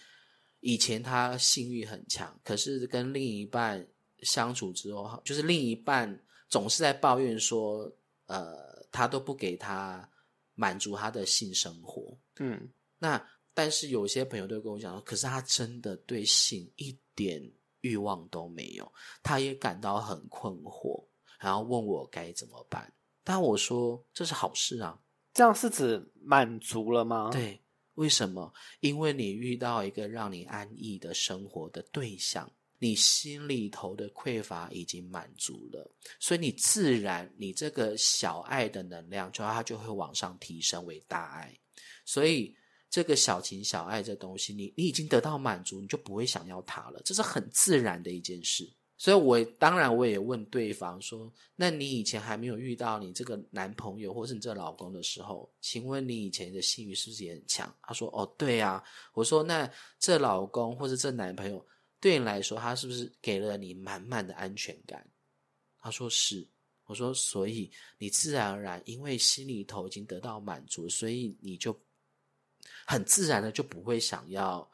[0.62, 3.86] 以前他性欲很强，可是跟另一半
[4.21, 6.17] 相处之后，就是另一半
[6.53, 7.91] 总是在抱怨说，
[8.27, 10.07] 呃，他都不给他
[10.53, 12.15] 满足他的性生活。
[12.37, 21.03] 嗯，那但是有些朋友都跟我讲说，可是他真的对性一点欲望都没有，他也感到很困惑，
[21.39, 22.93] 然后问我该怎么办。
[23.23, 25.01] 但我说这是好事啊，
[25.33, 27.59] 这样是指满足了吗？，对，
[27.95, 28.53] 为什么？
[28.79, 32.47] 因为你遇到一个让你安逸的生活的对象，
[32.84, 41.58] 你心里头的匮乏已经满足了，所以你自然你这个小爱的能量，就它就会往上提升为大爱，
[42.04, 42.56] 所以。
[42.93, 48.72] 这个小情小爱这东西，你你已经得到满足，你就不会想要它了，这是很自然的一件事。
[49.00, 59.67] 所以我当然我也问对方说：“那你以前还没有遇到你这个男朋友或是你这老公的时候，请问你以前的性欲是不是也很强？”他说：“哦，对啊。”我说：“那
[59.98, 61.65] 这老公或是这男朋友
[62.03, 65.09] 对你来说，他是不是给了你满满的安全感？”
[65.79, 66.45] 他说：“是。”
[66.85, 71.73] 我说：“所以你自然而然因为心里头已经得到满足，所以你就
[72.85, 74.69] 很自然的就不会想要。”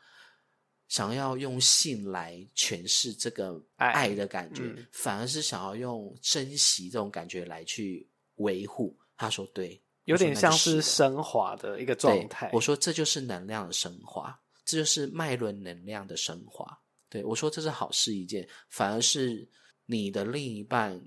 [0.89, 8.97] 想要用性来诠释这个爱爱的感觉，嗯反而是想要用珍惜这种感觉来去维护。
[9.15, 12.49] 他说对，有点像是升华的一个状态。
[12.51, 16.81] 我说这就是能量的升华，这就是脉轮能量的升华。
[17.09, 19.47] 对我说这是好事一件，反而是
[19.85, 21.01] 你的另一半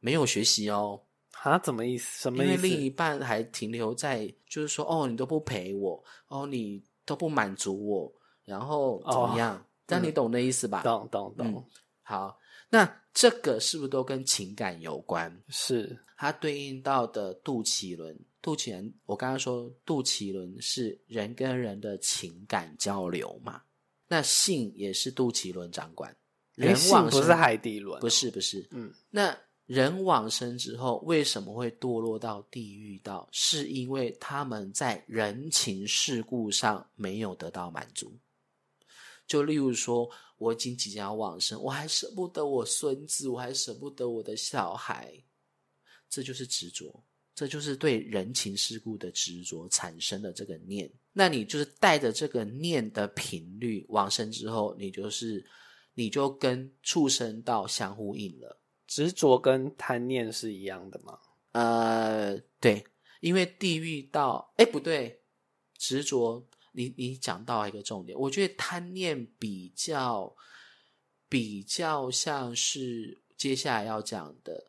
[0.00, 1.00] 没有学习哦，
[1.42, 2.22] 啊，怎么意思？
[2.22, 2.54] 什因么意思？
[2.54, 8.12] 因为另一半还停留在就是说哦，你都不陪我，哦，你都不满足我，
[8.44, 9.64] 然后怎么样？
[9.86, 10.82] 但你懂那意思吧？
[10.82, 11.64] 懂懂懂，嗯
[12.02, 15.32] 好，那这个是不是都跟情感有关？
[15.48, 23.62] 是它对应到的肚脐轮，肚脐轮，我刚刚说肚脐轮是人跟人的情感交流嘛，
[24.08, 26.16] 那性也是杜脐轮掌管。
[26.54, 33.28] 人往生不是海底轮哦，不是不是，嗯，那人往生之后为什么会堕落到地狱道？
[33.30, 38.18] 是因为他们在人情世故上没有得到满足。
[39.26, 45.12] 就例如说，我已经即将要往生，我还舍不得我孙子，我还舍不得我的小孩，
[46.08, 50.90] 这就是执着，这就是对人情世故的执着产生的这个念。
[51.18, 55.42] 那你就是带着这个念的频率往生之后，你就是
[55.94, 58.60] 你就跟畜生道相呼应了。
[58.86, 61.18] 执着跟贪念是一样的吗？
[61.52, 62.84] 呃，对，
[63.20, 65.22] 因为地狱道，哎，不对，
[65.78, 70.36] 执着，你你讲到一个重点，我觉得贪念比较
[71.30, 74.66] 比较像是接下来要讲的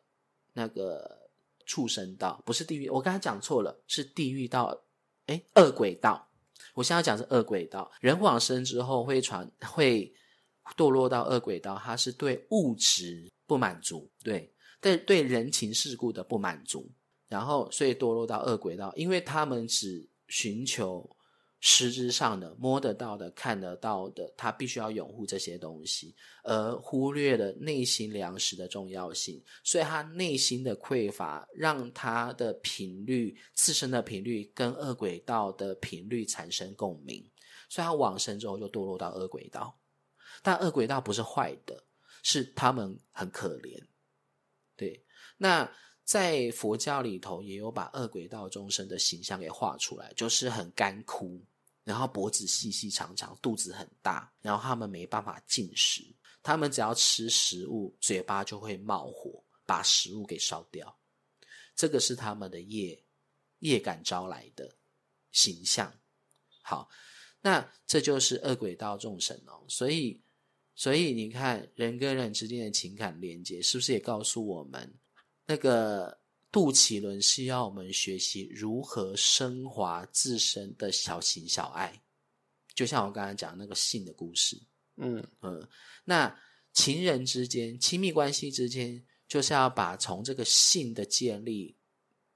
[0.54, 1.28] 那个
[1.66, 4.82] 畜生道，不是地狱，我刚才讲错了，是地狱道，
[5.26, 6.27] 哎，恶鬼道。
[6.74, 10.12] 我现在讲是恶鬼道，人往生之后会传会
[10.76, 16.90] 堕落到恶鬼道，它是对物质不满足，对，对对人情世故的不满足，
[17.28, 21.08] 然后所以堕落到恶鬼道，因为他们只寻求
[21.60, 37.28] 实质上的、摸得到的、看得到的，他必须要拥护这些东西，而忽略了内心粮食的重要性，所以他内心的匮乏，让他的频率、自身的频率跟恶鬼道的频率产生共鸣，
[37.68, 39.78] 所以他往生之后就堕落到恶鬼道。
[40.42, 41.82] 但恶鬼道不是坏的，
[42.22, 43.82] 是他们很可怜。
[44.76, 45.04] 对，
[45.36, 45.68] 那
[46.08, 51.38] 在佛教里头也有把恶鬼道众生的形象给画出来，就是很干枯，
[51.84, 56.02] 然后脖子细细长长，肚子很大，然后他们没办法进食，
[56.42, 60.98] 他们只要吃食物，嘴巴就会冒火，把食物给烧掉。
[61.76, 63.04] 这个是他们的业
[63.58, 64.74] 业感招来的
[65.30, 65.92] 形象。
[66.62, 66.88] 好，
[67.42, 69.62] 那这就是恶鬼道众生哦。
[69.68, 70.18] 所以，
[70.74, 74.94] 所以你看，人跟人之间的情感连接，是不是也告诉我们，
[75.48, 76.20] 那个
[76.52, 82.02] 杜琪伦是要我们学习如何升华自身的小情小爱？
[82.74, 84.60] 就像我刚才讲那个性的故事，
[84.96, 85.66] 嗯嗯，
[86.04, 86.38] 那
[86.74, 91.74] 情人之间、亲密关系之间，就是要把从这个性的建立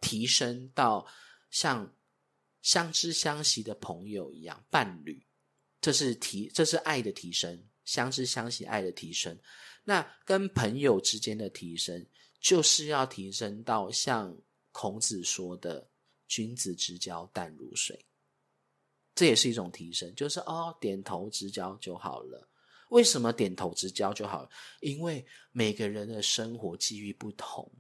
[0.00, 1.06] 提升到
[1.50, 1.94] 像
[2.62, 5.22] 相知相惜的朋友一样，伴侣，
[5.82, 9.38] 这是提，这是爱的提升，相知相惜爱的提升。
[9.84, 12.06] 那跟朋友之间的提升，
[12.43, 14.36] 就是要提升到像
[14.72, 15.88] 孔子说的
[16.26, 18.05] “君子之交淡如水”，
[19.14, 22.49] 这也是一种提升，就是哦，点头之交就好了。
[22.88, 24.51] 为什么点头之交就好了？
[24.80, 27.70] 因为每个人的生活际遇不同，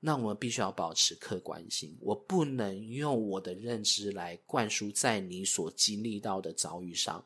[0.00, 1.96] 那我们必须要保持客观性。
[2.00, 7.24] 我不能用我的认知来灌输在你所经历到的遭遇上。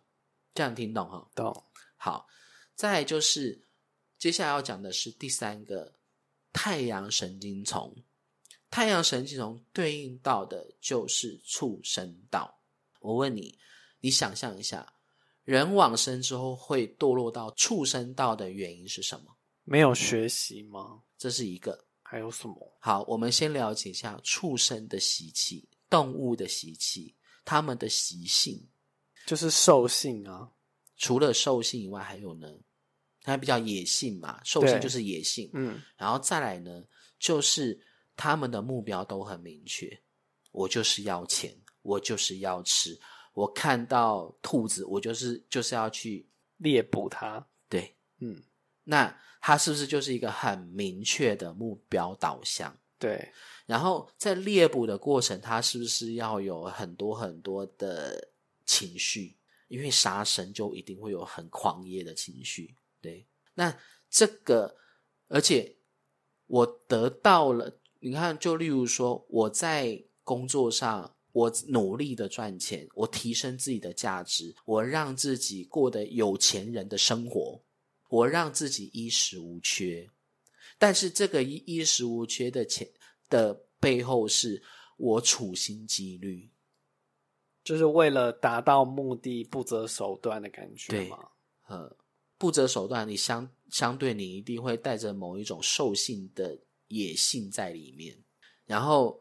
[0.53, 1.28] 这样听懂哈？
[1.34, 1.64] 懂。
[1.97, 2.28] 好，
[2.76, 3.66] 再来就是
[4.18, 5.97] 接下来要讲的是第三个
[6.55, 7.94] 太阳神经丛。
[8.70, 12.59] 太阳神经丛对应到的就是畜生道。
[13.00, 13.59] 我问你，
[14.00, 14.94] 你想象一下，
[15.44, 19.36] 人往生之后会堕落到畜生道的原因是什么？
[19.64, 21.02] 没有学习吗？
[21.18, 21.84] 这是一个。
[22.02, 22.76] 还有什么？
[22.80, 28.66] 好，我们先了解一下畜生的习气、动物的习气，它们的习性。
[29.26, 30.50] 就是兽性啊。
[30.96, 32.48] 除了兽性以外，还有呢？
[33.24, 35.50] 它比较野性嘛，兽性就是野性。
[35.54, 36.84] 嗯，然后再来呢，
[37.18, 37.76] 就是
[38.14, 39.98] 他们的目标都很明确，
[40.52, 42.96] 我就是要钱，我就是要吃，
[43.32, 47.44] 我看到兔子，我就是就是要去猎捕它。
[47.68, 48.40] 对，嗯，
[48.84, 52.76] 那它是不是就是一个很明确的目标导向？
[52.98, 53.26] 对，
[53.66, 58.28] 然后在猎捕的过程，它是不是要有很多很多的
[58.66, 59.34] 情绪？
[59.68, 62.74] 因为杀生就一定会有很狂野的情绪。
[63.05, 63.78] 对，那
[64.09, 64.74] 这个，
[65.28, 65.76] 而且
[66.46, 77.62] 我得到了，你看，就例如说，我在工作上，我努力的赚钱，我提升自己的价值，我让自己过得有钱人的生活，
[78.09, 80.09] 我让自己衣食无缺。
[80.78, 82.90] 但是这个衣衣食无缺的钱
[83.28, 84.62] 的背后，是
[84.96, 86.50] 我处心积虑。
[87.62, 91.11] 就是为了达到目的不择手段的感觉对
[92.39, 96.59] 不择手段，你相相对你一定会带着某一种兽性的
[96.89, 98.16] 野性在里面，
[98.66, 99.20] 然后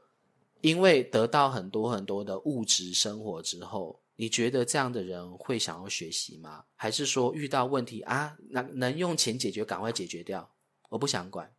[0.62, 6.66] 因为得到很多很多的物质生活之后，你觉得这样的人会想要学习吗？
[6.76, 10.54] 还是说遇到问题啊，能能用钱解决，赶快解决掉，
[10.90, 11.52] 我不想管。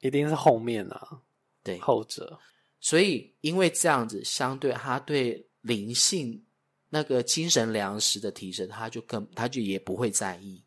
[0.00, 1.22] 一定是后面啊，
[1.62, 2.38] 对，后者。
[2.80, 6.44] 所以因为这样子，相对他对灵性
[6.90, 10.63] 那个精神粮食的提升，他就更他就也不会在意，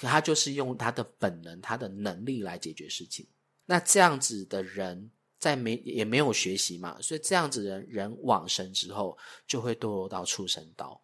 [0.00, 3.26] 可他就是用他的本能、他的能力来解决事情。
[3.66, 10.98] 那这样子的人，在没也没有学习嘛，所以这样子的人人往生之后，就会堕落到畜生道，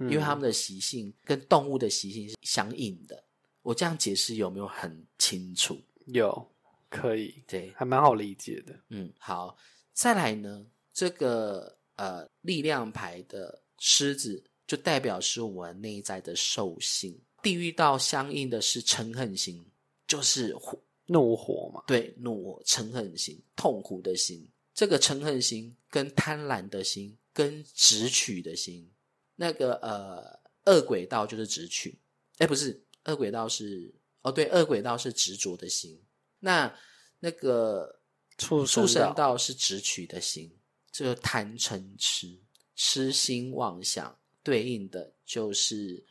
[0.00, 3.22] 因因为他们的习性跟动物的习性是相应的。
[3.62, 5.80] 我这样解释有没有很清楚？
[6.06, 6.50] 有
[6.90, 8.74] 可以，对，还蛮好理解的。
[8.88, 9.56] 嗯，好，
[9.92, 19.64] 再来呢，这个呃力量牌的狮子就代表是我们内在的兽性，地狱道相应的是嗔恨心，
[20.06, 20.76] 就是火
[21.06, 24.48] 怒火嘛，对怒火、嗔恨心、痛苦的心。
[24.72, 28.90] 这个嗔恨心跟贪婪的心跟直取的心，
[29.36, 31.96] 那个呃恶鬼道就是直取，
[32.38, 36.02] 哎，不是恶鬼道是哦，对，恶鬼道是执着的心。
[36.40, 36.74] 那
[37.20, 38.00] 那个
[38.38, 40.50] 畜畜生道道是直取的心，
[40.90, 42.36] 这个贪嗔痴、
[42.74, 46.04] 痴心妄想对应的就是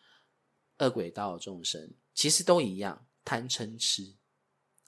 [0.80, 4.04] 恶鬼道众生，其实都一样，贪嗔痴。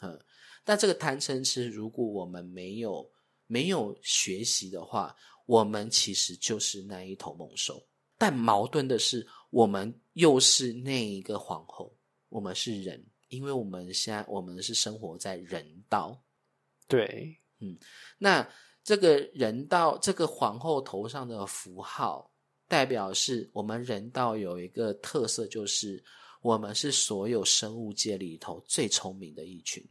[0.02, 0.20] 嗯，
[0.64, 3.10] 但这个贪嗔痴，如果我们没有
[3.48, 5.16] 没有学习的话，
[5.46, 7.86] 我们其实就是那一头猛兽。
[8.18, 11.96] 但矛盾的是，我们又是那一个皇后，
[12.30, 16.22] 我们是人，因为我们现在我们是生活在人道。
[16.88, 17.78] 对，嗯
[18.18, 18.48] 那
[18.84, 22.32] 这个人道这个皇后头上的符号，
[22.68, 26.04] 代表是我们人道有一个特色，就是
[26.42, 29.84] 我们是所有生物界里头最聪明的一群。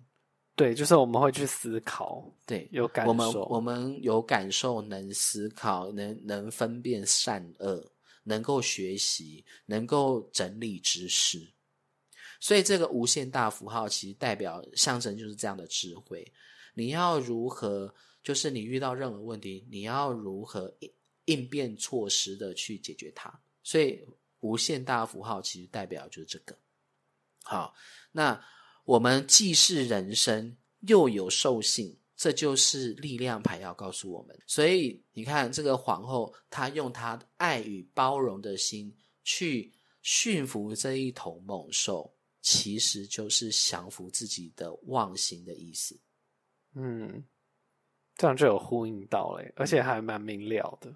[0.57, 7.91] 对，就是我们会去思考，对，有感我们受，我们有感受，能思考，能能分辨善恶，
[8.23, 11.53] 能够学习，能够整理知识。
[12.39, 16.33] 所以这个无限大符号其实代表象征就是这样的智慧。
[16.75, 20.73] 你要如何，就是你遇到任何问题，你要如何
[21.27, 23.41] 应变措施的去解决它。
[23.63, 24.07] 所以
[24.41, 26.59] 无限大符号其实代表就是这个。
[27.43, 27.75] 好，
[28.13, 28.45] 那
[28.85, 34.39] 我们既是人生，又有兽性，这就是力量牌要告诉我们。
[34.47, 39.73] 所以你看，这个皇后她用她爱与包容的心去
[40.03, 45.99] 驯服这一头猛兽，其实就是降服自己的妄心的意思。
[46.75, 47.25] 嗯，
[48.17, 50.95] 这样就有呼应到嘞，而且还蛮明了的。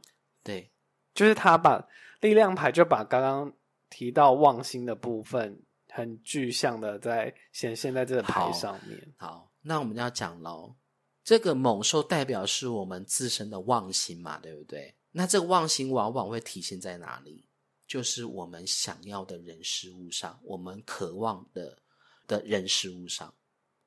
[0.48, 0.70] 对，
[1.12, 1.86] 就是他把
[2.22, 3.52] 力量牌就把刚刚
[3.90, 9.14] 提到望星的部分很具象的在显现在这个牌上面。
[9.18, 10.74] 好，那我们要讲喽。
[11.22, 14.94] 这个猛兽代表是我们自身的妄心嘛，对不对？
[15.10, 17.44] 那这个妄心往往会体现在哪里？
[17.86, 21.78] 就是我们想要的人事物上，我们渴望的
[22.26, 23.34] 的人事物上。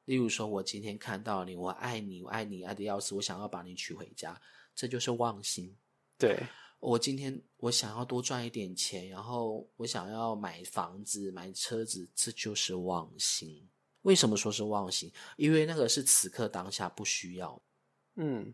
[0.06, 4.40] 例如说，我今天看到你，我爱你，我爱你爱的要死，我想要把你娶回家，
[4.76, 5.76] 这就是妄心。
[6.22, 6.48] 对，
[6.80, 13.68] 我今天我想要多赚一点钱，然后我想要买房子、买车子，这就是妄心。
[14.04, 15.12] 为什么说是妄心？
[15.36, 17.60] 因为那个是此刻当下不需要。
[18.16, 18.54] 嗯，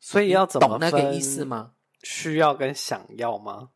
[0.00, 1.74] 所以要怎么懂那个意思吗？
[2.02, 3.70] 需要跟想要吗？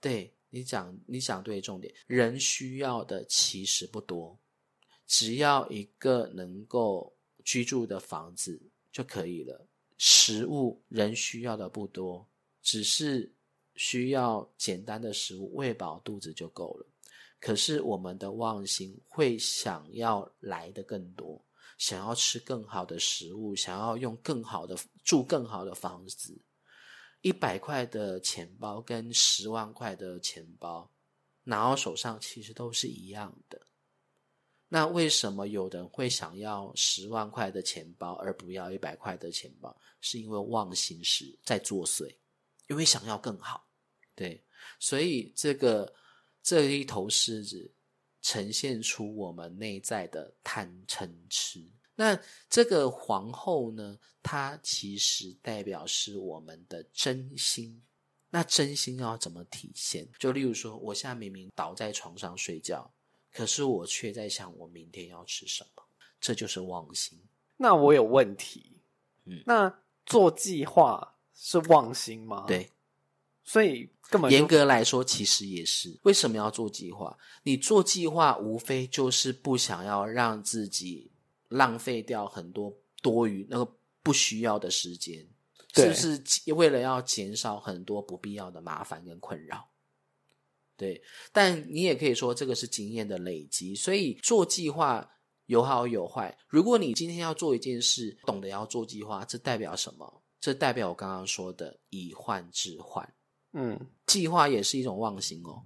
[0.00, 1.92] 对你讲，你讲对重点。
[2.06, 4.38] 人需要的其实不多，
[5.06, 8.60] 只要一个能够居住的房子
[8.92, 9.66] 就可以了。
[9.98, 12.28] 食物人需要的不多，
[12.66, 13.32] 只是
[13.76, 16.86] 需要简单的食物喂饱肚子就够了。
[17.38, 21.40] 可是我们的妄心会想要来的更多，
[21.78, 26.36] 想要吃更好的食物，想要用更好的住更好的房子。
[27.20, 30.90] 一百块的钱包跟十万块的钱包
[31.44, 33.60] 拿到手上，其实都是一样的。
[34.68, 39.80] 那为什么有人会想要十万块的钱包而不要一百块的钱包？
[40.00, 42.12] 是因为妄心时在作祟，
[42.68, 43.68] 因为想要更好。
[44.14, 44.44] 对，
[44.78, 45.94] 所以这个
[46.42, 47.72] 这一头狮子
[48.22, 51.64] 呈现出我们内在的贪嗔痴。
[51.94, 52.18] 那
[52.50, 57.82] 这个皇后呢，她其实代表是我们的真心。
[58.28, 60.06] 那真心要怎么体现？
[60.18, 62.92] 就例如说，我现在明明倒在床上睡觉，
[63.32, 65.82] 可是我却在想我明天要吃什么，
[66.20, 67.18] 这就是妄心。
[67.56, 68.82] 那我有问题。
[69.24, 72.70] 嗯那做计划是妄心吗？，对，
[73.44, 75.98] 所以根本严格来说，其实也是。
[76.02, 77.16] 为什么要做计划？
[77.42, 81.12] 你做计划，无非就是不想要让自己
[81.48, 85.28] 浪费掉很多多余那个不需要的时间，
[85.74, 86.52] 是不是？
[86.54, 89.68] 为了要减少很多不必要的麻烦跟困扰。
[90.76, 95.10] 对，但你也可以说这个是经验的累积，所以做计划
[95.46, 96.36] 有好有坏。
[96.48, 100.22] 如果你今天要做一件事，懂得要做计划，这代表什么？
[100.46, 103.12] 这代表我刚刚说的以患治患。
[103.52, 103.76] 嗯，
[104.06, 105.60] 计划也是一种妄心哦。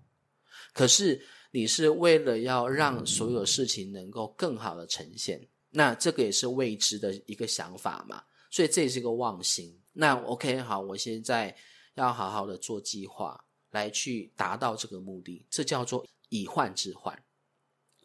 [0.73, 9.79] 可是你是为了要让所有事情能够更好的呈现，那这个也是未知的一个想法嘛，所以这也是一个妄心。
[9.93, 11.55] 那 OK，好，我现在
[11.97, 13.39] 要好好的做计划，
[13.73, 17.23] 来去达到这个目的，这叫做以患治患。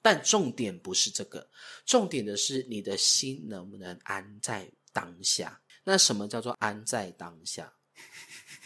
[0.02, 1.50] 但重点不是这个，
[1.86, 5.62] 重点的是你的心能不能安在当下。
[5.86, 7.72] 那什么叫做安在当下？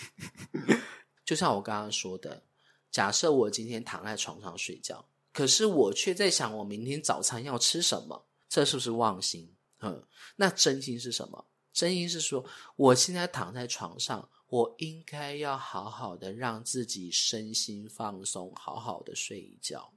[1.24, 2.43] 就像我刚刚说的，
[2.89, 9.55] 假设我今天躺在床上睡觉，可是我却在想我明天早餐要吃什么，这是不是妄心？
[9.82, 10.03] 嗯，
[10.36, 11.45] 那真心是什么？
[11.72, 12.43] 真心是说，
[12.76, 19.93] 我现在躺在床上，我应该要好好的让自己身心放松，好好的睡一觉。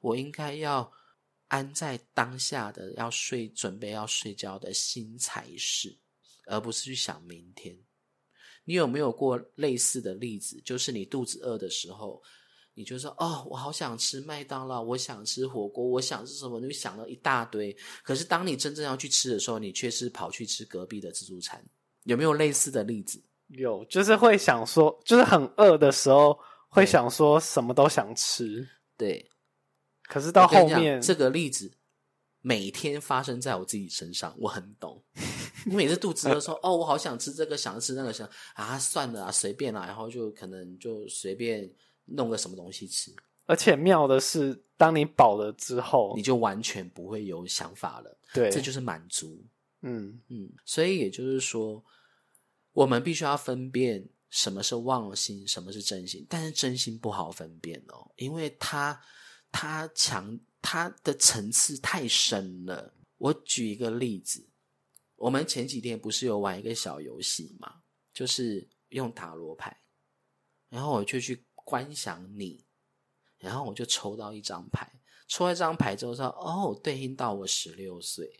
[0.00, 0.90] 我应该要
[1.48, 5.98] 安在当下的要睡，准备要睡觉的心才是，
[6.46, 7.78] 而不是去想明天。
[8.64, 10.60] 你有没有过类似的例子？
[10.64, 12.22] 就是你肚子饿的时候，
[12.74, 17.76] 你就说：“哦，我好想吃麦当劳，我想吃火锅，我想吃什么？”你就想了一大堆。
[18.04, 21.64] 可是当你真正要去吃的时候，你却是跑去吃隔壁的自助餐。
[22.04, 23.22] 有没有类似的例子？
[23.48, 26.38] 有，就是会想说，就是很饿的时候
[26.68, 28.66] 会想说什么都想吃，
[28.96, 29.28] 对，
[30.04, 31.70] 可是到后面这个例子
[32.42, 35.02] 每天发生在我自己身上，我很懂。
[35.66, 41.72] 我每次肚子饿说：“哦，我好想吃这个，想吃那个，想啊，算了啊，随便啦。”然后就可能就随便
[42.04, 43.14] 弄个什么东西吃。
[43.46, 49.44] 而且妙的是，当你饱了之后，你就完全不会有想法了，对，这就是满足。
[49.82, 51.84] 嗯嗯，所以也就是说，
[52.72, 56.24] 我们必须要分辨什么是妄心，什么是真心。
[56.28, 59.00] 但是真心不好分辨哦，因为它
[59.50, 62.94] 它强，它的层次太深了。
[63.18, 64.48] 我举一个例子，
[65.16, 67.82] 我们前几天不是有玩一个小游戏嘛，
[68.14, 69.82] 就是用塔罗牌，
[70.70, 72.64] 然后我就去观想你，
[73.38, 78.38] 然后我就抽到一张牌，抽到一张牌之后说，哦，对应到我十六岁。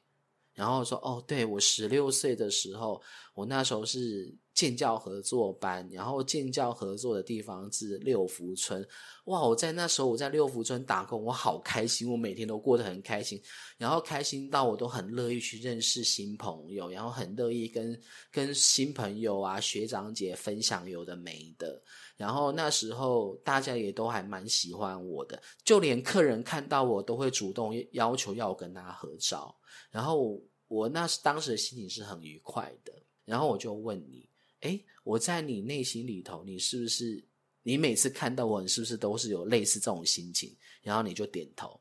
[0.54, 3.02] 然后说哦，对我十六岁的时候，
[3.32, 8.86] 我那时候是建教合作班，然后建教合作的地方是六福村。
[9.24, 13.40] 哇，我在那时候我在六福村打工，我好开心，我每天都过得很开心，
[13.78, 17.98] 然后开心到我都很乐意去认识新朋友，然后很乐意跟
[18.30, 21.82] 跟新朋友啊学长姐分享有的没的。
[22.16, 29.56] 然后那时候大家也都还蛮喜欢我的，就连客人看到我都会主动要求要我跟他合照。
[29.90, 32.92] 然后我那时当时的心情是很愉快的。
[33.24, 34.28] 然后我就问你，
[34.62, 37.24] 哎，我在你内心里头，你是不是
[37.62, 40.56] 你每次看到我，你是不是都是有类似这种心情？
[40.82, 41.80] 然后你就点头。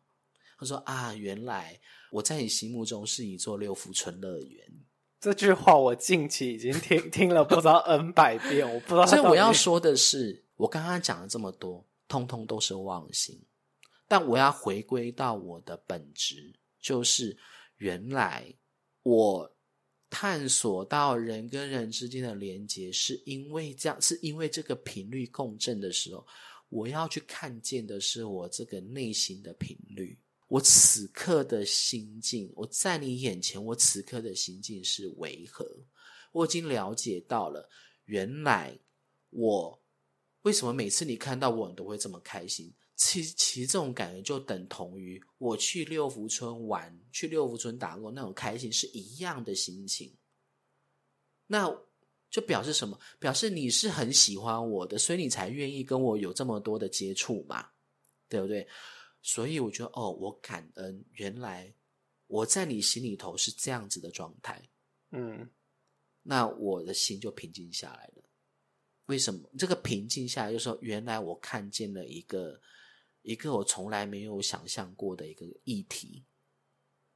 [0.59, 1.79] 他说啊，原来
[2.11, 4.67] 我在你心目中是一座六福村乐园。
[5.19, 9.05] 这句话我近期已经听听了不知道 N 百遍，我不知道。
[9.05, 13.39] 所以我要说的是，我刚刚讲了这么多，通通都是妄心。
[14.07, 17.37] 但我要回归到我的本质，就是
[17.77, 18.53] 原来
[19.03, 19.55] 我
[20.11, 26.27] 探索到人跟人之间的连接，是因为这样，是因为这个频率共振的时候，
[26.67, 30.19] 我要去看见的是我这个内心的频率。
[30.49, 35.65] 我此刻的心境，我在你眼前，我此刻的心境是为何？
[36.33, 37.69] 我已经了解到了，
[38.03, 38.77] 原来
[39.29, 39.81] 我
[40.41, 42.73] 为什么每次你看到我，你都会这么开心？
[43.03, 50.15] 其其实这种感觉就等同于我去六福村玩，去六福村打工那种开心是一样的心情。
[51.47, 51.67] 那
[52.29, 52.99] 就表示什么？
[53.17, 57.71] 表示你是很喜欢我的，所以你才愿意跟我有这么多的接触嘛，
[58.29, 58.67] 对不对？
[59.23, 61.73] 所以我觉得，哦，我感恩，原来
[62.27, 64.69] 我在你心里头是这样子的状态，
[65.09, 65.49] 嗯，
[66.21, 68.23] 那我的心就平静下来了。
[69.07, 69.49] 为什么？
[69.57, 72.61] 这个平静下来，就是说，原来我看见了一个
[73.21, 76.25] 一个我从来没有想象过的一个议题，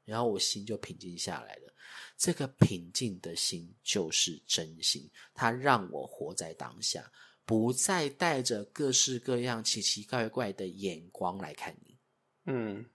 [0.04, 1.74] 然后我心就平静下来了。
[2.18, 7.12] 这个平静的心就是真心，它让我活在当下，
[7.46, 11.98] 不再带着各式各样奇奇怪怪的眼光来看你。
[12.46, 12.86] 嗯，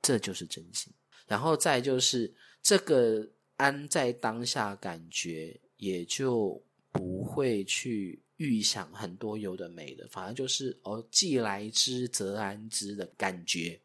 [0.00, 0.92] 这就是真心。
[1.26, 13.80] 然后再就是这个安在当下感觉，也就不会去预想很多有的没的，反而就是哦，既来之则安之的感觉，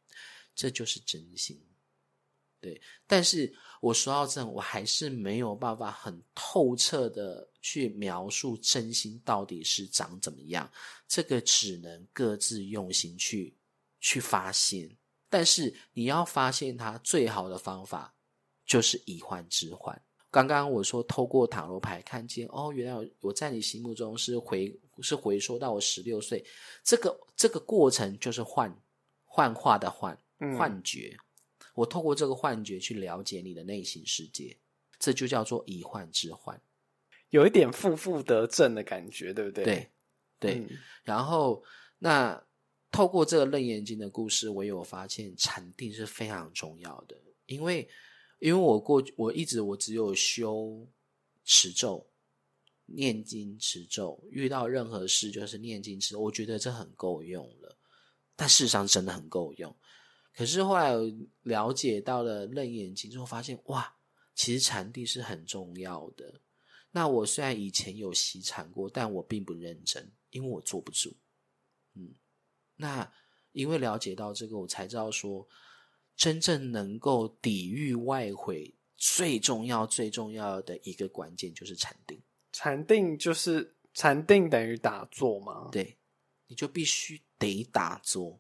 [0.54, 1.60] 这就是真心。
[2.60, 10.70] 对，但是我说到这，我还是没有办法很透彻的去描述真心到底是长怎么样，
[11.08, 13.56] 这个只能各自用心去。
[14.02, 14.90] 去发现，
[15.30, 18.16] 但是你要发现它最好的方法
[18.66, 20.02] 就是以幻之幻。
[20.32, 26.46] 刚刚我说透过塔罗牌看见，哦，原来我在你心目中是回是回缩到我十六岁，
[26.84, 28.76] 这个这个过程就是幻
[29.26, 30.18] 幻化的幻
[30.58, 31.18] 幻觉。
[31.74, 34.58] 我透过这个幻觉去了解你的内心世界，
[35.00, 36.60] 这就叫做以幻之幻，
[37.30, 39.64] 有一点负负得正的感觉，对不对？
[39.64, 39.90] 对
[40.40, 40.68] 对，
[41.04, 41.64] 然后
[41.98, 42.44] 那。
[42.92, 47.16] 透过这个《楞严经》的故事，我有发现禅定是非常重要的。
[47.46, 47.88] 因为，
[48.40, 50.88] 因为我过我一直我只有修
[51.46, 52.10] 持咒、
[52.86, 57.78] 念经持咒，遇到任何事就是念经持，我觉得这很够用了。
[58.36, 59.76] 但事实上真的很够用。
[60.34, 60.94] 可是后来
[61.44, 63.98] 了解到了《楞眼睛》之后，发现哇，
[64.34, 66.40] 其实禅定是很重要的。
[66.92, 71.14] 那我虽然以前有习禅过，但我并不认真，因为我坐不住。
[71.96, 72.16] 嗯。
[72.78, 73.12] 那
[73.52, 75.46] 因为了解到这个，我才知道说，
[76.20, 82.22] 真正能够抵御外毁，最重要、最重要的一个关键就是禅定。
[82.52, 85.70] 禅定就是禅定等于打坐吗？
[85.72, 85.98] 对，
[86.48, 88.38] 你就必须得打坐，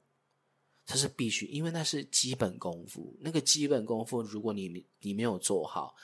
[0.85, 3.15] 这是必须，因为那是基本功夫。
[3.21, 5.95] 那个基本功夫，如果你你没有做好，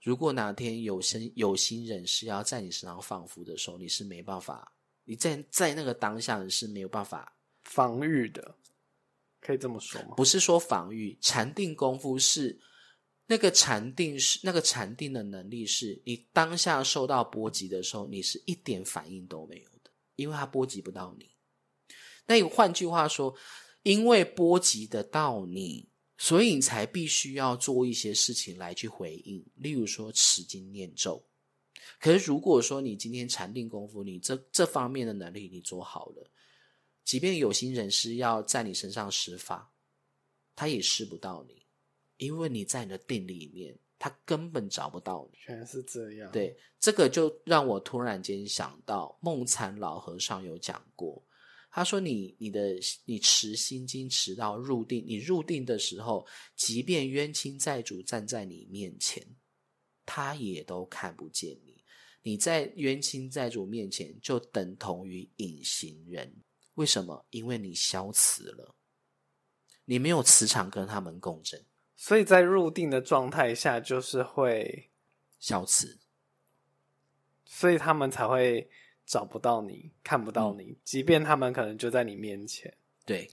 [0.00, 4.72] 如果哪天有心有心人士要在你身上放符的时候，你是没办法，
[5.04, 7.36] 你在在那个当下是没有办法。
[7.64, 8.56] 防御的，
[9.40, 10.14] 可以这么说吗？
[10.16, 12.60] 不是说防御，禅定功夫是
[13.26, 21.30] 那个禅定是那个禅定的能力，是你当下受到波及的时候，你是一点反应都没有的，因为它波及不到你。
[22.26, 23.34] 那换句话说，
[23.82, 25.88] 因为波及得到你，
[26.18, 31.24] 所以你才必须要做一些事情来去回应，例如说持经念咒。
[31.98, 36.30] 可是如果说你今天禅定功夫，你这这方面的能力你做好了，
[37.10, 39.68] 即便有心人士要在你身上施法，
[40.54, 41.66] 他也施不到你，
[42.18, 45.38] 因为你在你的定里面，他根本找不到你。
[45.48, 51.20] 原来是这样。，对，这个就让我突然间想到，梦残老和尚有讲过，
[51.68, 59.26] 他说你你的你持心经持到入定，你入定的时候，即便冤亲债主站在你面前，
[60.06, 61.82] 他也都看不见你。
[62.22, 66.32] 你在冤亲债主面前就等同于隐形人，
[66.80, 67.26] 为什么？
[67.28, 68.74] 因为你消磁了，
[69.84, 71.62] 你没有磁场跟他们共振，
[71.94, 74.88] 所以在入定的状态下，就是会，
[75.38, 75.98] 消磁。
[77.44, 78.70] 所以他们才会
[79.04, 82.74] 找不到你，看不嗯到你，即便他们可能就在你面前。
[83.04, 83.30] 对，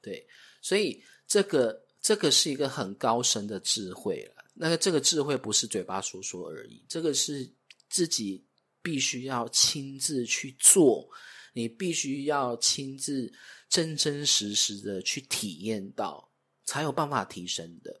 [0.00, 0.24] 对，
[0.62, 4.44] 所以这个这个是一个很高深的智慧了。
[4.54, 7.50] 那个这个智慧不是嘴巴说说而已，这个是
[7.88, 8.44] 自己
[8.80, 11.10] 必须要亲自去做，
[11.58, 13.34] 你必须要亲自
[13.68, 16.30] 真真实实的去体验到，
[16.64, 18.00] 才有办法提升的。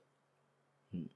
[0.92, 1.08] 嗯，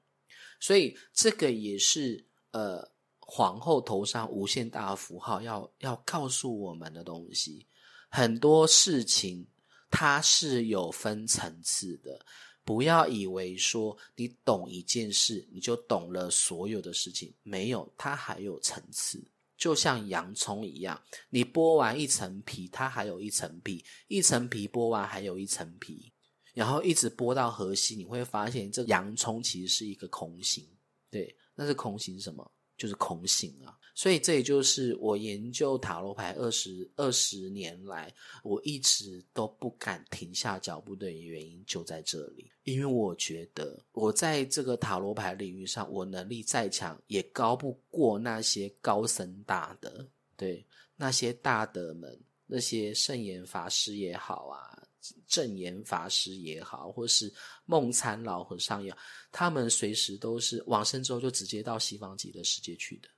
[0.59, 2.91] 所以这个也是呃
[3.21, 7.65] 皇后头上无限大的符号要要告诉我们的东西。
[8.09, 9.47] 很多事情
[9.89, 12.27] 它是有分层次的，
[12.65, 19.23] 不要以为说你懂一件事，你就懂了所有的事情，没有，它还有层次。
[19.63, 21.01] 就像洋葱一样，
[21.31, 26.13] 你剥完一层皮，它还有一层皮，一层皮剥完还有一层皮，
[26.53, 30.69] 然后一直剥到核心，你会发现这洋葱其实是一个空心。
[31.09, 32.53] 对，那是空心什么？
[32.83, 33.79] 就是空性啊。
[33.95, 38.13] 所以这也就是我研究塔罗牌二十二十年来，
[38.43, 42.51] 我一直都不敢停下脚步的原因就在这里。
[42.65, 50.09] 因为我觉得我在这个塔罗牌领域上，我能力再强，也高不过那些高僧大德。
[50.37, 50.67] 对，
[50.97, 54.82] 那些大德们，那些圣严法师也好啊，
[55.27, 57.33] 正言法师也好，或是
[57.65, 58.99] 梦参老和尚也好，
[59.31, 63.09] 他们随时都是往生之后就直接到西方极乐世界去的。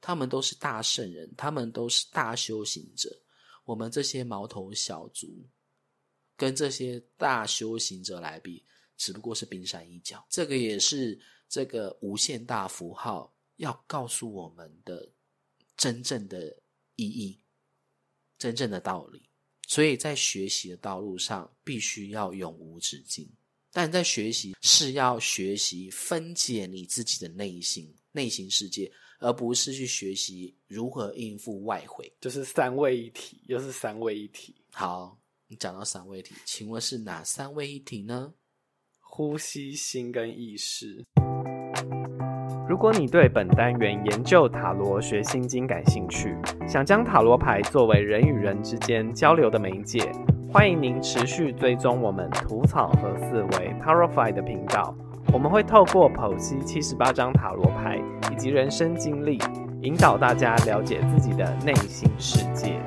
[0.00, 3.22] 他们都是大圣人，他们都是大修行者。
[3.64, 5.48] 我们这些毛头小卒，
[6.36, 8.64] 跟这些大修行者来比，
[8.96, 10.26] 只不过是冰山一角。
[10.28, 15.12] 这个也是这个无限大符号要告诉我们的
[15.76, 16.56] 真正的
[16.96, 17.40] 意义、
[18.38, 19.28] 真正的道理。
[19.72, 23.26] 所以在学习的道路上，必须要永无止境。
[23.72, 32.12] 但在学习是要学习分解你自己的内心、内心世界，而不是去学习如何应付外回。
[32.20, 35.18] 就是三位一体，又是三位一体，好，
[35.48, 38.34] 你讲到三位一体，请问是哪三位一体呢？
[39.00, 41.02] 呼吸、心跟意识。
[42.68, 46.36] 如果你对本单元研究塔罗学心经感兴趣，
[46.66, 50.12] 想将塔罗牌作为人与人之间交流的媒介，
[50.50, 54.94] 欢迎您持续追踪我们吐草和思维 Tarofy 的频道。
[55.32, 58.00] 我们会透过剖析七十八张塔罗牌
[58.30, 59.38] 以及人生经历，
[59.82, 62.80] 引导大家了解自己的内心世界。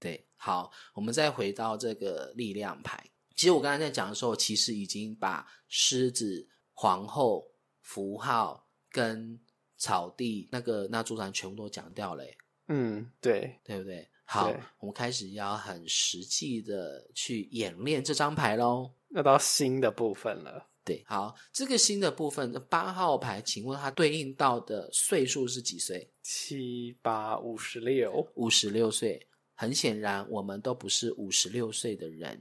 [0.00, 2.98] 对，好，我们再回到这个力量牌。
[3.38, 7.46] 其实我刚才在讲的时候，其实已经把狮子、皇后、
[7.80, 9.38] 符号跟
[9.76, 12.24] 草地那个那座山全部都讲掉了，
[12.66, 14.08] 嗯，对，对不对？
[14.24, 18.90] 好，我们开始要很实际的去演练这张牌喽。
[19.06, 20.66] 那到新的部分了。
[20.82, 26.12] 对，好，这个新的部分，八号牌，请问它对应到的岁数是几岁？
[26.22, 29.27] 七八五十六，五十六岁。
[29.60, 32.40] 很显然，我们都不是五十六岁的人。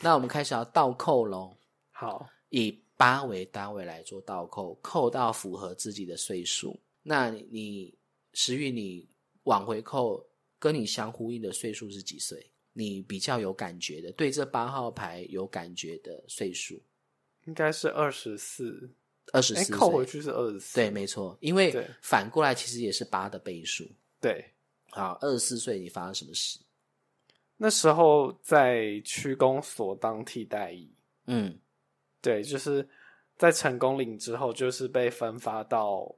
[0.00, 1.54] 那我们开始要倒扣喽，
[1.92, 6.80] 好，以八为单位来做倒扣，扣到符合自己的岁数。
[7.02, 7.94] 那你
[8.32, 9.06] 石玉，你
[9.42, 10.26] 往回扣，
[10.58, 12.50] 跟你相呼应的岁数是几岁？
[12.72, 16.82] 你比较有感觉的，对这八号牌有感觉的岁数，
[17.44, 18.90] 应该是二十四。
[19.26, 19.76] 哎，二十四岁。
[19.76, 20.74] 扣回去是二十四。
[20.76, 23.84] 对，没错，因为反过来其实也是八的倍数。
[24.18, 24.53] 对，
[24.94, 26.60] 好，二十四岁你发生什么事？
[27.56, 30.88] 那时候在区公所当替代役。
[31.26, 31.58] 嗯，
[32.22, 32.88] 对，就是
[33.36, 36.14] 在成功岭之后，就是被分发到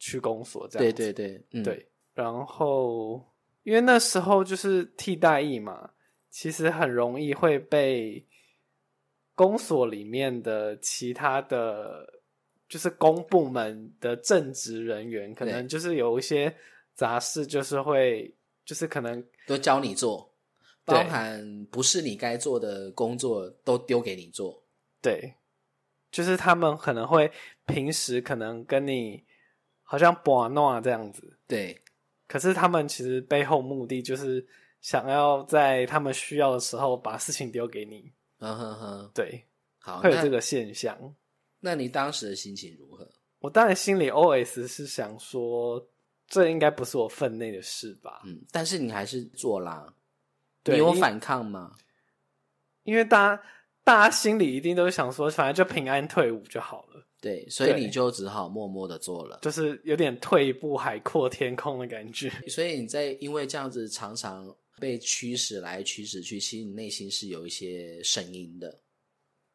[0.00, 1.12] 区公所这样对子。
[1.12, 3.24] 对对，嗯，对，然后
[3.62, 5.90] 因为那时候就是替代役嘛，
[6.30, 8.26] 其实很容易会被
[9.36, 12.20] 公所里面的其他的，
[12.68, 16.52] 就是公部门的正职人员，可能就是有一些
[16.94, 18.34] 杂事，就是会
[18.64, 20.32] 就是可能都教你做，
[20.84, 24.62] 包含不是你该做的工作都丢给你做。
[25.00, 25.34] 对，
[26.10, 27.30] 就是他们可能会
[27.66, 29.24] 平时可能跟你
[29.82, 31.82] 好像把诺这样子，对，
[32.26, 34.46] 可是他们其实背后目的就是
[34.80, 39.44] 想要在他们需要的时候把事情丢给你，嗯哼哼，对，
[39.78, 41.14] 好，会有这个现象。
[41.60, 43.10] 那你当时的心情如何？
[43.38, 45.82] 我当然心里 OS 是想说，
[46.30, 48.22] 这应该不是我分内的事吧？
[48.24, 49.92] 嗯，但是你还是做啦，
[50.64, 51.76] 你有反抗吗？
[52.84, 53.42] 因为大家
[53.84, 59.40] 大家心里一定都是想说，反正就平安退伍就好了，对，所以你就只好默默的做了。
[59.42, 62.30] 就是有点退一步海阔天空的感觉。
[62.48, 68.80] 所以你在因为这样子常常被驱使来驱使去，其实你内心是有一些声音的。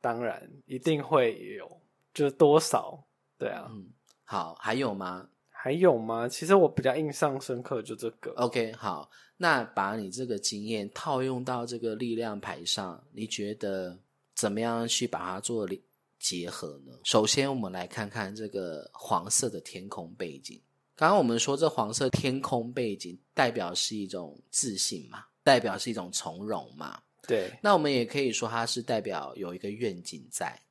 [0.01, 1.81] 当然一定会有，
[2.13, 3.03] 就是多少
[3.39, 3.67] 对啊。
[3.71, 3.89] 嗯，
[4.23, 5.27] 好，还有吗
[5.65, 6.29] 还有吗？
[6.29, 8.31] 其实我比较印象深刻就这个。
[8.33, 13.97] ？OK，好，那把你这个经验套用到这个力量牌上，你觉得
[14.35, 15.81] 怎么样去把它做连
[16.19, 16.93] 结合呢？
[17.03, 20.61] 首先，我们来看看这个黄色的天空背景。
[20.95, 27.01] 刚刚我们说，这黄色天空背景代表是一种自信嘛，代表是一种从容嘛。
[27.27, 30.61] 对，那我们也可以说，它是代表有一个愿景在。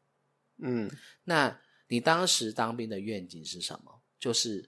[0.58, 0.88] 嗯，
[1.24, 3.90] 那你当时当兵的愿景是什么？
[4.20, 4.66] 就是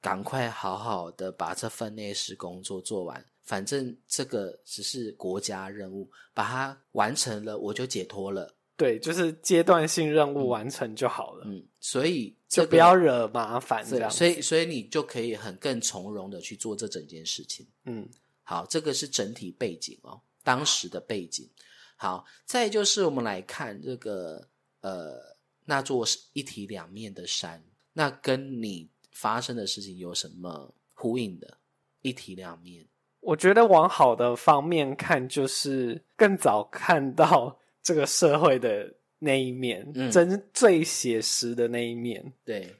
[0.00, 8.54] 赶快好好的把这份内事工作做完，反正这个只是国家任务，把它完成了，我就解脱了。
[8.76, 14.10] 对，就是阶段性任务完成就好了，嗯，所以这个就不要惹麻烦这对，样。
[14.10, 17.66] 所以所以你就可以很更从容的去做这整件事情。
[17.86, 18.08] 嗯，
[18.44, 21.50] 好，这个是整体背景哦，当时的背景。
[21.96, 24.48] 好，再就是我们来看这个
[24.82, 27.60] 呃那座一体两面的山，
[27.92, 28.88] 那跟你
[29.18, 31.58] 发生的事情有什么呼应的？
[32.02, 32.86] 一体两面，
[33.18, 42.32] 我觉得往好的方面看，就是更早看到 这个社会的那一面，嗯真最写实的那一面。
[42.44, 42.76] 对。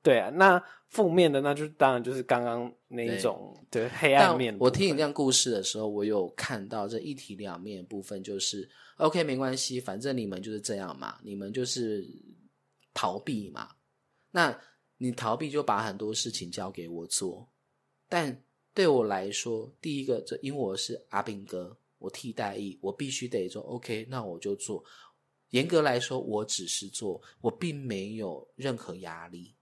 [0.00, 4.54] 对啊，那负面的那就当然就是刚刚那一种对黑暗面。
[4.60, 8.68] 我听你这样故事的时候，我有看到这一体两面的部分，就是
[8.98, 12.06] OK，没关系，反正你们就是这样嘛，你们就是
[12.92, 13.70] 逃避嘛。
[14.30, 14.54] 那
[14.96, 17.48] 你逃避就把很多事情交给我做，
[18.08, 24.84] 但对我来说，第一个，这因为我是阿兵哥，我替代役，我必须得做 OK，那我就做。
[25.50, 29.54] 严格来说，我只是做，我并没有任何压力，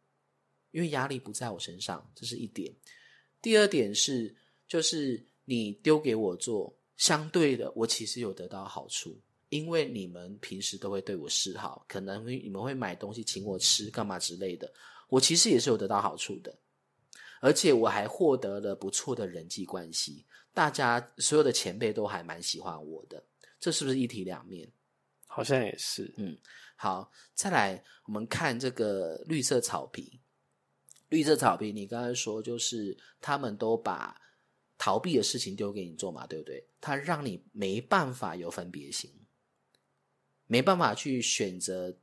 [0.70, 2.74] 因为压力不在我身上，这是一点。
[3.42, 4.34] 第二点是，
[4.66, 9.20] 就是你丢给我做，相对的，我其实有得到好处，
[9.50, 14.72] 因为你们平时都会对我示好，可能你们会买东西请我吃，干嘛之类的，
[15.12, 16.58] 我其实也是有得到好处的，
[17.42, 23.22] 而且我还获得了不错的人际关系，大家所有的前辈都还蛮喜欢我的，
[23.60, 24.72] 这是不是一体两面？
[25.26, 26.38] 好像也是，嗯
[26.76, 30.18] 好，再来我们看这个绿色草坪。
[31.10, 34.18] 绿色草坪，你刚才说就是他们都把
[34.78, 36.66] 逃避的事情丢给你做嘛，对不对？
[36.80, 39.12] 他让你没办法有分别心，
[40.46, 41.94] 没办法去选择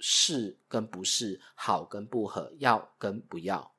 [0.00, 3.74] 是跟不是，好跟不合，要跟不要。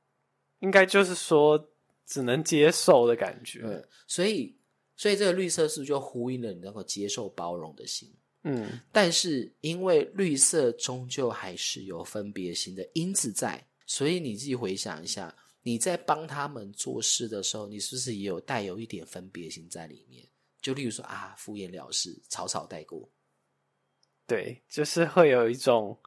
[0.60, 1.70] 应该就是说
[2.06, 3.62] 只能接受的感觉。
[3.64, 4.56] 嗯，所以
[4.96, 8.14] 所以这个绿色是不是就呼应了你那个接受包容的心？
[8.44, 20.26] 嗯，但是因为绿色终究还是有分别心的因子在，所以你自己回想一下，你在帮他们做事的时候，你是不是也有带有一点分别心在里面？
[20.62, 23.10] 就例如说啊，敷衍了事，草草带过。
[24.30, 26.00] 对，就是会有一种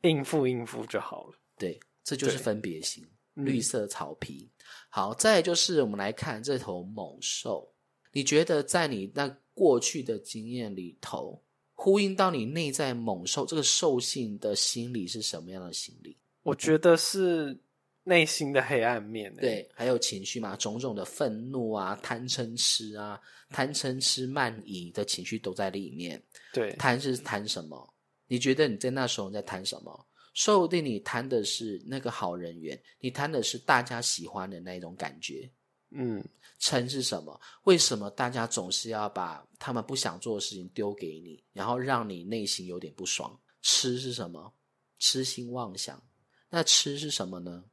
[0.00, 1.34] 应付应付就好了。
[1.56, 3.04] 对，这就是分别心。
[3.04, 3.10] 嗯
[3.44, 4.48] 绿色草皮。
[4.88, 7.68] 好，再来就是我们来看这头猛兽，
[8.12, 11.42] 你觉得在你那过去的经验里头，
[11.74, 16.16] 呼应到你内在猛兽这个兽性的心理是什么样的心理？
[16.44, 17.58] 我觉得是
[18.04, 19.40] 内心的黑暗面、欸。
[19.40, 26.22] 对，还有情绪嘛，种种的愤怒啊、贪嗔痴啊、贪嗔痴慢疑的情绪都在里面。
[26.52, 27.94] 对贪是贪什么？
[28.26, 30.06] 你觉得你在那时候你在贪什么？
[30.34, 35.50] 说不定你贪的是那个好人缘，你贪的是大家喜欢的那种感觉。
[35.96, 36.24] 嗯，
[36.60, 37.40] 嗔是什么？
[37.64, 43.40] 为什么大家总是要把他们不想做的事情丢给你，然后让你内心有点不爽？
[43.62, 44.52] 痴是什么？
[44.98, 46.02] 痴心妄想。
[46.50, 47.64] 那痴是什么呢？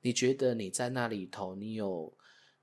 [0.00, 2.16] 你觉得你在那里头，你有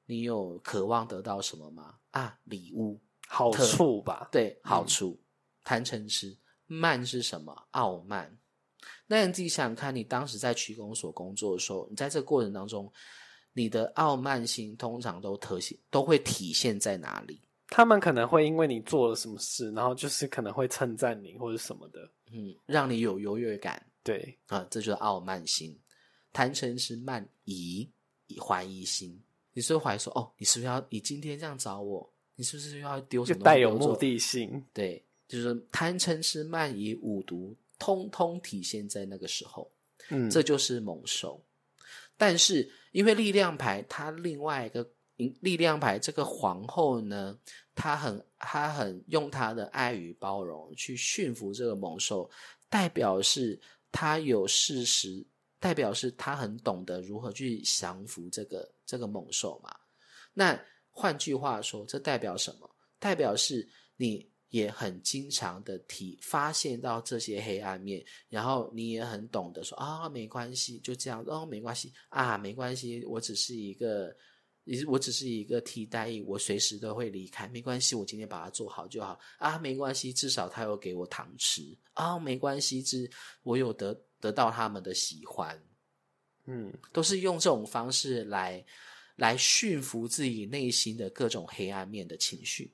[0.06, 1.96] 你有渴望得到什么吗？
[2.12, 4.30] 啊，礼物，好特处吧。
[4.32, 5.22] 对，好处。
[5.64, 7.54] 贪嗔痴，慢是什么？
[7.72, 8.38] 傲慢。
[9.06, 12.92] 那你自己想想看，你当时在区公所工作的时候，你在这个过程当中，
[13.54, 17.42] 你的傲慢心通常都特现都会体现在哪里？
[17.68, 22.00] 他们可能会因为你做了什么事，然后就是可能会称赞你或者什么的。
[22.32, 25.78] 嗯，让你有优越感对，啊，这就是傲慢心。
[26.34, 27.90] 贪嗔痴慢疑
[28.40, 29.20] 怀疑心，
[29.54, 34.64] 你是会怀疑说，哦，你是不是要你今天这样找我，你是不是又要丢什么带有目的性。
[34.74, 39.72] 对，就是贪嗔痴慢疑五毒，通通体现在那个时候。
[40.10, 41.44] 嗯，这就是猛兽。
[42.16, 44.88] 但是因为力量牌，它另外一个
[45.42, 47.38] 力量牌这个皇后呢，
[47.76, 52.30] 她很她很用她的爱与包容去驯服这个猛兽，
[52.70, 53.60] 代表是
[53.92, 55.26] 她有事实，
[55.60, 59.76] 代表是他很懂得如何去降服这个这个猛兽嘛。
[60.34, 60.60] 那
[60.92, 62.70] 换句话说，这代表什么？
[63.00, 74.16] 代表是你也很经常的体发现到这些黑暗面，然后你也很懂得说啊，没关系，就这样哦，没关系啊，没关系，我只是一个，
[74.88, 81.62] 我只是一个替代役，我随时都会离开，没关系，我今天把它做好就好啊，没关系，至少他有给我糖吃
[81.94, 83.10] 啊，没关系，只
[83.44, 85.62] 我有得得到他们的喜欢，
[86.46, 88.64] 嗯，都是用这种方式来
[89.16, 92.74] 来驯服自己内心的各种黑暗面的情绪。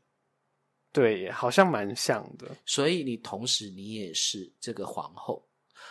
[0.92, 2.56] 对，好像蛮像的。
[2.66, 5.44] 所以你同时你也是这个皇后。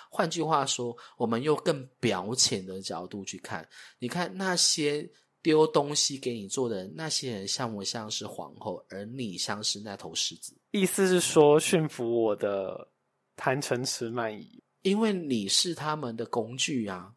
[0.09, 5.11] 换句话说，我们用更表浅的角度去看，你看那些
[5.43, 10.57] 丢东西给你做的人，那些人像不像是皇后，而你像是那头狮子？
[10.71, 12.89] 意思是说驯服我的
[13.35, 14.62] 贪嗔痴慢疑。
[14.83, 17.13] 因为你是他们的工具啊，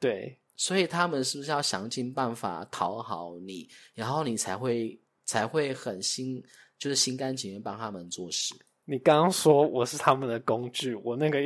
[0.00, 6.42] 对，所以他们是不是要想尽办法讨好你，然后你才会才会很心
[6.78, 8.54] 就是心甘情愿帮他们做事？
[8.84, 11.38] 你刚刚说我是他们的工具，我那个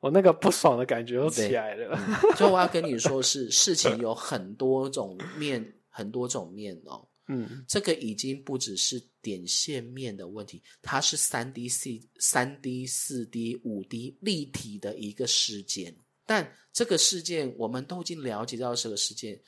[0.00, 1.98] 我那个不爽的感觉又起来了。
[2.38, 7.06] 所以我要跟你说是，事情有很多种面，很多种面哦。
[7.28, 15.96] 嗯，这个已经不只是点线面的问题，它是三 D、四、三 D、四 D、五 D 立体的一个事件。
[16.24, 19.40] 但这个事件，我们都已经了解到这个事件。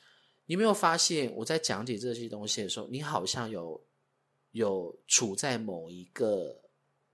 [0.45, 3.85] 你有没有发现，我在讲解这些东西的时候，你好像有
[4.51, 6.59] 有处在某一个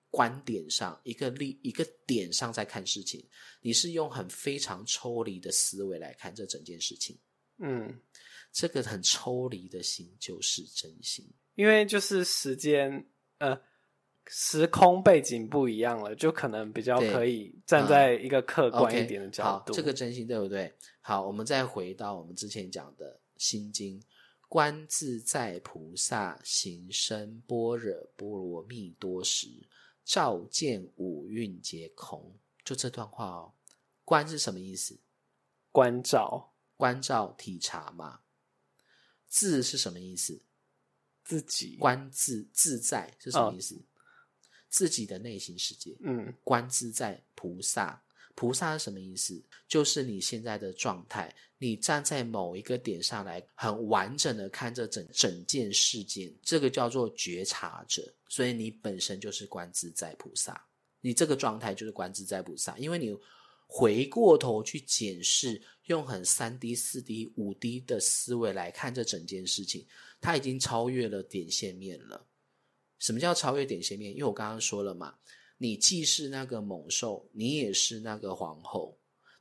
[0.10, 3.28] 观点上，一个立一个点上在看事情，
[3.62, 7.18] 你是用很非常抽离的思维来看这整件事情。
[7.58, 8.00] 嗯，
[8.56, 11.30] 这个很抽离的心就是真心。
[11.56, 13.06] 因为就是时间
[13.40, 13.60] 呃
[14.28, 19.74] 时空背景不一样了，就可能比较可以站在一个客观一点的角好，度。
[19.74, 20.74] 这个真心对不对？
[21.02, 24.00] 好，我们再回到我们之前讲的《心经》，
[24.48, 29.48] 观自在菩萨行深般若波罗蜜多时，
[30.06, 32.34] 照见五蕴皆空。
[32.64, 33.54] 就这段话哦，
[34.06, 34.98] 观是什么意思？
[35.72, 38.22] 关照关照体察嘛。
[39.28, 40.40] 自是什么意思？
[41.24, 43.76] 自己，观自自在是什么意思？
[44.70, 45.96] 自己的内心世界。
[46.02, 48.02] 嗯观自在菩萨，
[48.36, 49.42] 菩萨是什么意思？
[49.68, 58.14] 就是你现在的状态，你站在某一个点上来，很完整的看这整整件事件，这个叫做觉察者。
[58.28, 60.64] 所以你本身就是观自在菩萨，
[61.02, 63.18] 你这个状态就是观自在菩萨，因为你
[63.68, 69.86] 回过头去检视，用很三 D、四 D、五 D 的思维来看这整件事情，
[70.22, 72.26] 它已经超越了点线面了。
[73.00, 74.12] 什么叫超越点线面？
[74.12, 75.16] 因为我刚刚说了嘛，
[75.58, 78.98] 你既是那个猛兽，你也是那个皇后。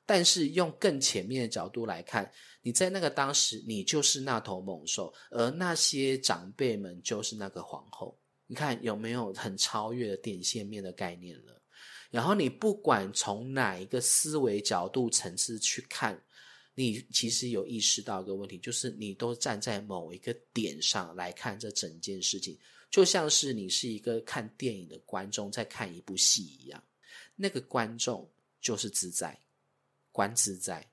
[0.06, 8.18] 但是用更前面的角度来看，你在那个当时，你就是那头猛兽，而那些长辈们就是那个皇后。
[8.46, 11.62] 你看有没有很超越的点线面的概念了？
[12.14, 16.16] 然后你不管从哪一个思维角度层次去看，
[16.76, 22.56] 你其实有意识到一个问题，就是你都站在某一个点上来看这整件事情。
[22.88, 26.80] 就像是你是一个看电影的观众在看一部戏一样，
[27.34, 29.36] 那个观众就是自在，
[30.12, 30.88] 观自在，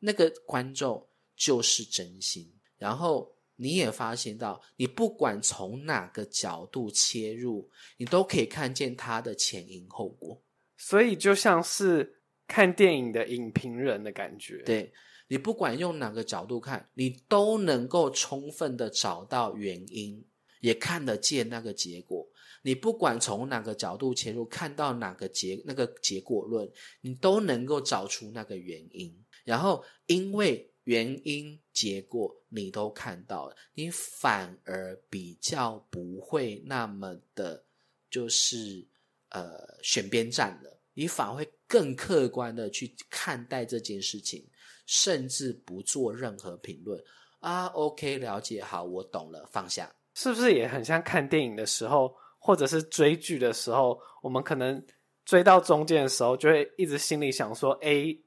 [0.00, 2.52] 那个观众就是真心。
[2.76, 10.42] 然后你也发现到，你不管从哪个角度切入，你都可以看见它的前因后果。
[10.78, 14.90] 所以就像是看电影的影评人的感觉。，对
[15.26, 20.24] 你不管用哪个角度看，你都能够充分的找到原因，
[20.60, 22.26] 也看得见那个结果。
[22.62, 26.70] 你不管从哪个角度切入，看到哪个结那个结果论，
[27.02, 29.14] 你都能够找出那个原因。
[29.44, 37.64] 然后因为原因结果你都看到了，你反而比较不会那么的，
[38.10, 38.86] 就是
[39.30, 40.80] 呃选边站了。
[40.94, 44.44] 你反而会更客观的去看待这件事情，
[44.84, 47.00] 甚至不做任何评论，
[47.38, 49.94] 啊，OK，了解，好，我懂了，放下。
[50.14, 54.84] 是不是也很像看电影的时候，或者是追剧的时候，我们可能
[55.24, 58.20] 追到中间的时候，就会一直心里想说，A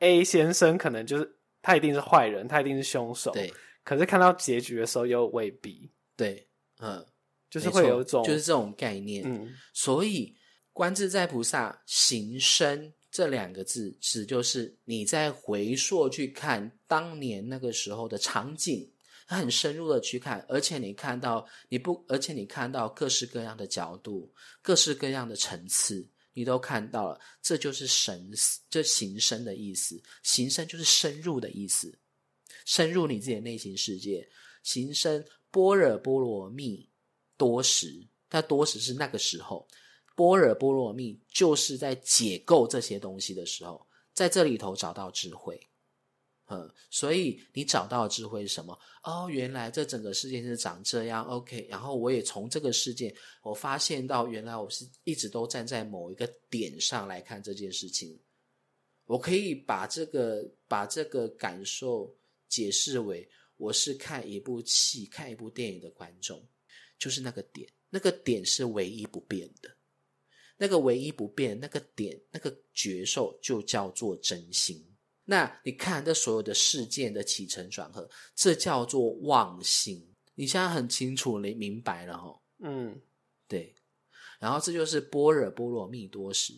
[0.00, 3.30] A 先生可能就是他一定是坏人，他一定是凶手。
[3.30, 3.50] 对
[3.82, 6.46] 可是看到结局的时候又未必，对，
[6.80, 7.06] 嗯，
[7.48, 9.24] 就是会有一种就是这种概念。
[9.24, 10.36] 嗯所以
[10.78, 18.88] 观自在菩萨行深这两个字，指就是你在回溯去看当年那个时候的场景，
[19.26, 28.30] 很深入的去看，而且你看到你不，而且你看到各式各样的角度、各式各样的层次，你都看到了，这就是神，
[28.70, 30.00] 这行深的意思。
[30.22, 31.98] 行深就是深入的意思，
[32.64, 34.28] 深入你自己的内心世界。
[34.62, 36.88] 行深般若波罗蜜
[37.36, 39.66] 多时，它多时是那个时候，
[40.18, 45.60] 般若波罗蜜就是在解构这些东西的时候，在这里头找到智慧。
[46.50, 48.76] 嗯，所以你找到智慧是什么？
[49.04, 51.22] 哦，原来这整个世界是长这样。
[51.26, 58.18] OK，然后我也从这个事件，我发现到原来我是一直都站在某一个点上来看这件事情。
[59.04, 62.12] 我可以把这个把这个感受
[62.48, 66.42] 解释为我是看一部戏、看一部电影的观众，
[66.98, 69.70] 就是那个点，那个点是唯一不变的，
[70.58, 74.84] 那个唯一不变那个点，那个觉受就叫做真心。
[75.24, 80.14] 那你看这所有的事件的起承转合，这叫做妄心。
[80.34, 82.40] 你现在很清楚，你明白了哈？
[82.60, 83.00] 嗯
[83.46, 83.74] 对，
[84.38, 86.52] 然后这就是般若波罗蜜多时，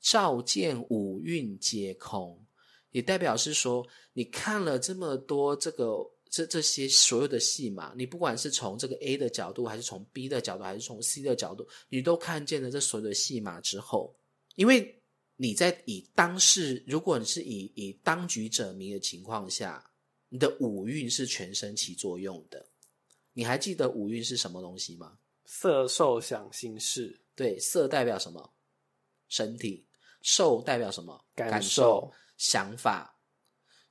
[0.00, 2.46] 照见五蕴皆空，
[2.90, 14.16] 也代表是说，你看了这么多这个这这些所有的戏码，你不管是从这个 A 的角度，还是从 B 的角度，还是从 C 的角度，你都看见了这所有的戏码之后，
[14.54, 15.02] 因为
[15.36, 19.90] 你在以当事，如果你是以以当局者迷的情况下，
[20.28, 22.66] 你的五蕴是全身起作用的。
[23.32, 25.18] 你还记得五蕴是什么东西吗？
[25.44, 28.54] 色受想行识对，色代表什么？
[29.28, 29.86] 身体。
[30.22, 31.24] 受代表什么？
[31.36, 33.16] 感受受、想法、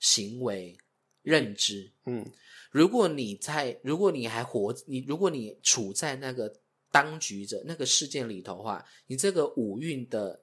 [0.01, 0.77] 行为、
[1.25, 1.91] 认知。
[2.05, 2.25] 嗯
[2.71, 6.53] 如果你在，如果你还活，你如果你处在那个
[6.91, 10.41] 当局者那个事件里头的话，你这个五运的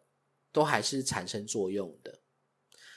[0.50, 2.20] 都还是产生作用的，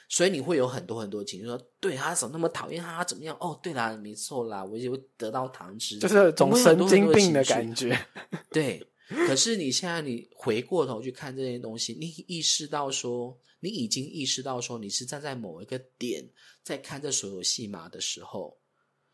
[0.08, 3.36] 所以你会有很多很多情绪，说对他怎么那么讨厌他，怎么样？
[3.38, 7.98] 哦，对啦，没错啦，我就得到糖吃，就是有种神经病的感觉。
[8.50, 16.28] 对，可是你现在你回过头去看这些东西，你意识到说，你已经意识到说，你是站在某一个点
[16.64, 18.58] 在看这所有戏码的时候，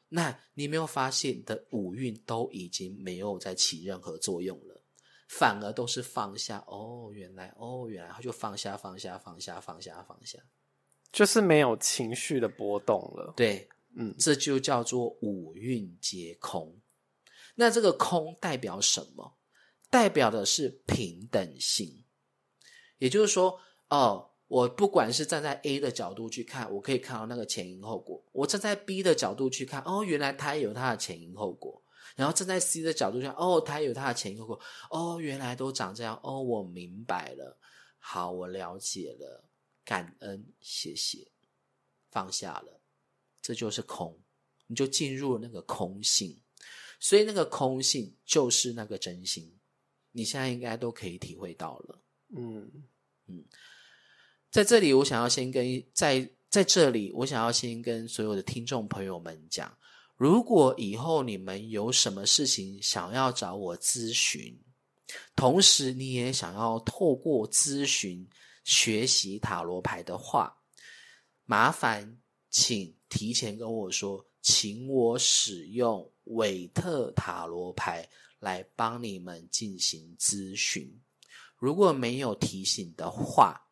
[0.09, 4.82] 那你没有发现你的五蕴都已经没有在起任何作用了，
[5.28, 6.64] 反而都是放下。
[6.66, 10.38] 哦，原来，哦，原来，他就放下，放下，放下，放下，放下。
[11.12, 13.34] 就是没有情绪的波动了。
[13.36, 16.80] 对，嗯这就叫做五蕴皆空。
[17.55, 19.36] 那这个空代表什么？
[19.93, 22.03] 代表的是平等性，
[22.97, 31.82] 也就是说，哦，我不管是站在 A 的角度去看，我可以看到那个前因后果；我站在 B 的角度去看，哦，原来它也有它的前因后果；
[32.16, 37.59] 然后站在 C 的角度去看，哦，它也有它的前因后果，哦，原来都长这样，哦，我明白了，
[37.99, 39.45] 好，我了解了，
[39.84, 41.30] 感恩，谢谢，
[42.11, 42.80] 放下了。
[43.43, 44.18] 这就是空，
[44.68, 46.40] 你就进入了那个空性，
[46.99, 49.59] 所以那个空性就是那个真心，
[50.12, 51.98] 你现在应该都可以体会到了。
[52.36, 52.70] 嗯
[53.26, 53.44] 嗯
[54.50, 59.74] 在这里，我想要先跟在在这里，我想要先跟所有的听众朋友们讲，
[60.16, 64.59] 如果以后你们有什么事情想要找我咨询，
[65.34, 68.28] 同时你也想要透过咨询
[68.64, 70.55] 学习塔罗牌的话，
[71.44, 72.18] 麻烦
[72.51, 78.06] 请提前跟我说，请我使用韦特塔罗牌
[78.43, 81.01] 来帮你们进行咨询。
[81.56, 83.69] 如果没有提醒的话，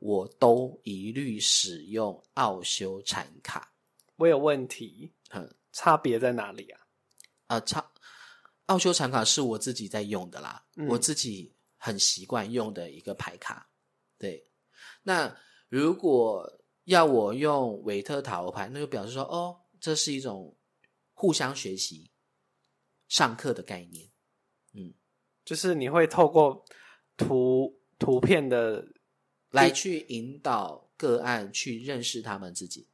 [0.00, 3.72] 我都一律使用奥修禅卡。
[4.16, 6.80] 我有问题，嗯，差别在哪里啊？
[7.46, 7.92] 啊，差
[8.66, 13.70] 奥修禅卡是我自己在用的啦，嗯我自己很习惯用的一个牌卡。
[14.18, 14.50] 对，
[15.04, 15.32] 那
[15.68, 20.56] 如果要我用韦特塔罗牌，那就表示说，哦，这是一种
[21.12, 22.10] 互相学习、
[23.12, 24.08] 上课的概念。
[24.72, 24.94] 嗯
[25.44, 26.64] 就是你会透过
[27.18, 28.82] 图图片的
[29.50, 32.88] 来去引导个案去认识他们自己。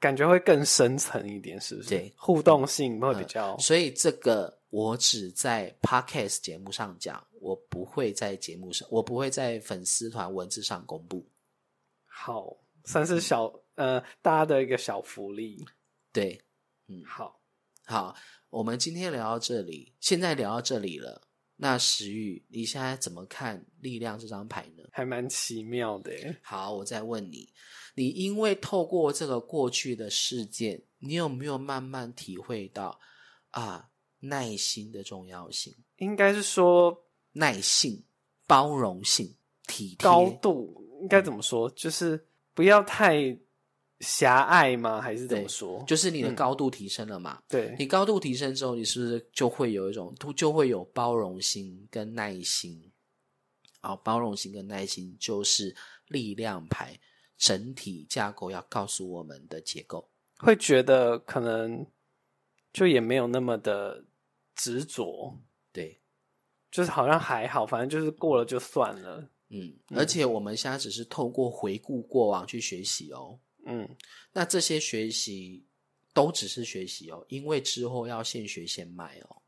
[0.00, 1.90] 感觉会更深层一点，是不是？
[1.90, 11.28] 对互动性会比较、所以这个我只在 podcast 节目上讲，我不会在节目上，我不会在粉丝团文字上公布。
[12.06, 15.62] 好，算是小呃大家的一个小福利。
[16.12, 16.40] 对，
[16.86, 17.37] 嗯好，
[17.90, 18.14] 好，
[18.50, 21.26] 我们今天聊到这里，现在聊到这里了。
[21.56, 24.84] 那石玉，你现在怎么看力量这张牌呢？
[24.92, 26.12] 还蛮奇妙的。
[26.42, 27.48] 好，我再问你，
[27.94, 33.00] 你因为透过这个过去的事件，你有没有慢慢体会到
[33.52, 33.88] 啊
[34.20, 35.74] 耐心的重要性？
[35.96, 38.04] 应该是说耐性、
[38.46, 39.34] 包容性、
[39.66, 41.70] 体贴高度应该怎么说？
[41.70, 43.34] 就是不要太
[44.00, 45.00] 狭隘吗？
[45.00, 45.84] 还是怎么对说？
[45.86, 47.42] 就是你的嗯高度提升了嘛？
[47.48, 52.92] 对，你高度提升之后，你是不是就会有一种，就会有包容心跟耐心？
[53.80, 55.74] 啊、包容心跟耐心就是
[56.08, 56.98] 力量牌
[57.36, 60.08] 整体架构要告诉我们的结构。
[60.38, 61.86] 会觉得可能
[62.72, 64.04] 就也没有那么的
[64.56, 65.36] 执着，
[65.72, 66.00] 对，
[66.70, 69.28] 就是好像还好，反正就是过了就算了。
[69.50, 73.38] 嗯，而且我们现在只是透过回顾过往去学习哦。
[73.68, 73.88] 嗯，
[74.32, 75.64] 那这些学习
[76.14, 79.42] 都只是学习哦，因为之后要现学现卖哦。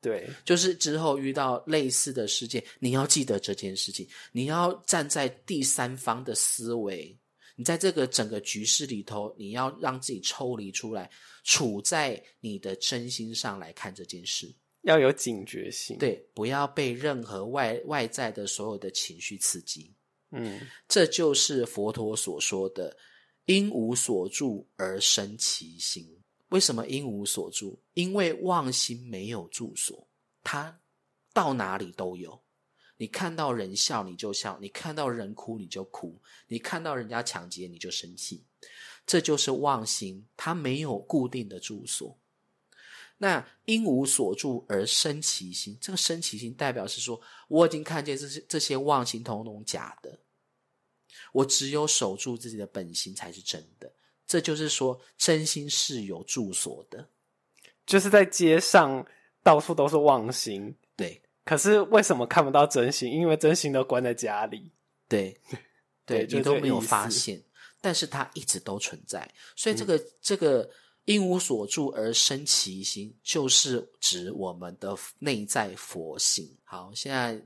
[0.00, 7.18] 对，就是之后遇到类似的事件，你要记得这件事情，你要站在第三方的思维，
[7.56, 11.10] 你在这个整个局势里头，你要让自己抽离出来，
[11.42, 14.54] 处在你的真心上来看这件事。
[14.82, 19.90] 要有警觉性。，对，不要被任何外外在的所有的情绪刺激。
[20.32, 22.94] 嗯，这就是佛陀所说的
[23.46, 26.20] “因无所住而生其心”。
[26.50, 27.80] 为什么因无所住？
[27.94, 30.06] 因为妄心没有住所，
[30.42, 30.80] 它
[31.32, 32.42] 到哪里都有。
[32.96, 38.44] 你看到人笑你就笑，你看到人哭你就哭，你看到人家抢劫你就生气，
[39.04, 42.16] 这就是妄心，它没有固定的住所。
[43.18, 50.16] 那因无所住而生其心，这个生其心代表是说，我已经看见这些这些妄心统统假的，
[51.32, 53.92] 我只有守住自己的本心才是真的。
[54.26, 57.08] 这就是说，真心是有住所的。
[57.86, 59.06] 就是在街上
[59.42, 63.12] 到处都是妄心，对可是为什么看不到真心？
[63.12, 64.72] 因为真心都关在家里。
[65.06, 65.38] 对
[66.06, 67.44] 对，对你都没有发现，
[67.80, 69.30] 但是它一直都存在。
[69.54, 70.68] 所以这个、这个
[71.04, 76.56] 因无所住而生其心，就是指我们的内在佛性。
[76.64, 77.38] 好，现在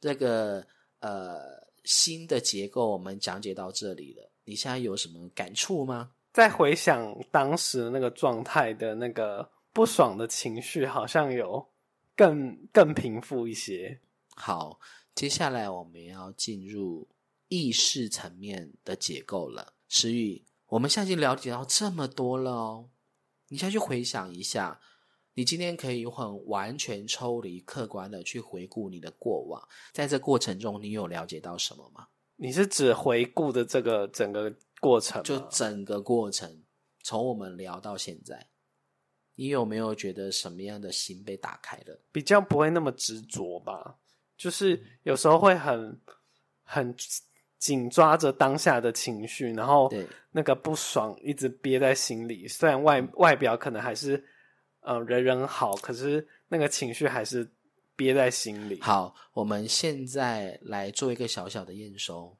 [0.00, 0.64] 这个
[1.00, 6.10] 呃心的结构我们讲解到这里了，你现在有什么感触吗？
[6.34, 11.66] 再回想当时那个状态的那个不爽的情绪，好像有
[12.14, 13.98] 更更平复一些。
[14.34, 14.78] 好，
[15.14, 17.08] 接下来我们要进入
[17.48, 19.72] 意识层面的结构了。
[19.88, 22.90] 石宇，我们现在已经了解到这么多了哦，
[23.48, 24.78] 你现在去回想一下，
[25.36, 32.08] 你今天可以很完全抽离、客观的去回顾你的过往，在这过程中，你有了解到什么吗？
[32.36, 34.50] 你是指回顾的这个整个
[34.80, 35.22] 过程？
[35.22, 36.62] 就整个过程，
[37.02, 38.46] 从我们聊到现在，
[39.34, 42.00] 你有没有觉得什么样的心被打开了？
[42.10, 43.98] 比较不会那么执着吧，
[44.38, 46.00] 就是有时候会很
[46.62, 46.96] 很
[47.58, 52.48] 紧抓着当下的情绪，然后对那个不爽一直憋在心里。
[52.48, 54.24] 虽然外外表可能还是
[54.86, 57.50] 呃人人好，可是那个情绪还是
[57.96, 58.80] 憋在心里。
[58.80, 62.36] 好，我们现在来做一个小小的验收。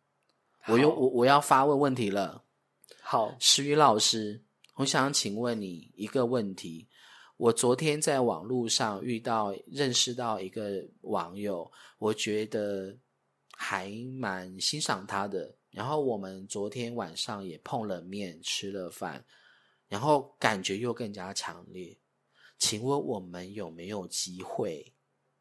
[0.67, 2.45] 我又我我要发问问题了，
[3.03, 4.43] 好，石宇老师，
[4.77, 6.89] 我想请问你一个问题。
[7.37, 12.97] 我昨天在网络上遇到认识到一个网友，我觉得
[13.53, 15.55] 还蛮欣赏他的。
[15.71, 19.25] 然后我们昨天晚上也碰了面，吃了饭，
[19.89, 21.99] 然后感觉又更加强烈。
[22.59, 24.93] 请问我们有没有机会？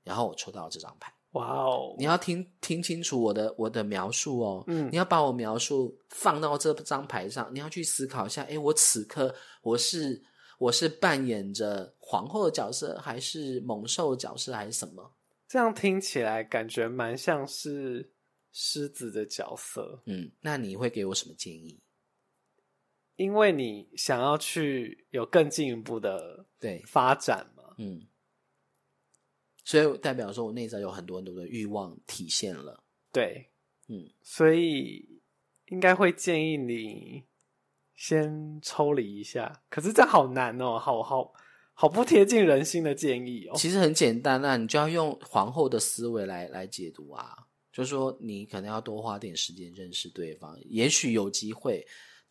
[0.04, 1.12] 然后我抽到这张牌。
[1.32, 10.24] 哇哦你，要听听清楚我的我的描述哦，嗯你要把我描述放到这张牌上，你要去思考一下，诶，我此刻我是
[10.58, 15.12] 我是扮演着皇后的角色，还是猛兽的角色，还是什么？
[15.50, 18.14] 这样听起来感觉蛮像是
[18.54, 21.78] 狮子的角色，嗯，那你会给我什么建议？
[23.16, 27.64] 因为你想要去有更进一步的对，发展嘛。
[27.78, 28.08] 嗯，
[29.64, 33.50] 所以代表说我内在有很多很多的欲望体现了，对，
[33.88, 35.22] 嗯，所以
[35.68, 37.24] 应该会建议你
[37.96, 39.64] 先抽离一下。
[39.70, 41.34] 可是这好难哦，好好
[41.74, 43.56] 好不贴近人心的建议哦。
[43.58, 47.36] 其实很简单啊你就要用皇后的思维来来解读啊，
[47.72, 51.86] 就是说你可能要多花点时间认识对方，也许有机会，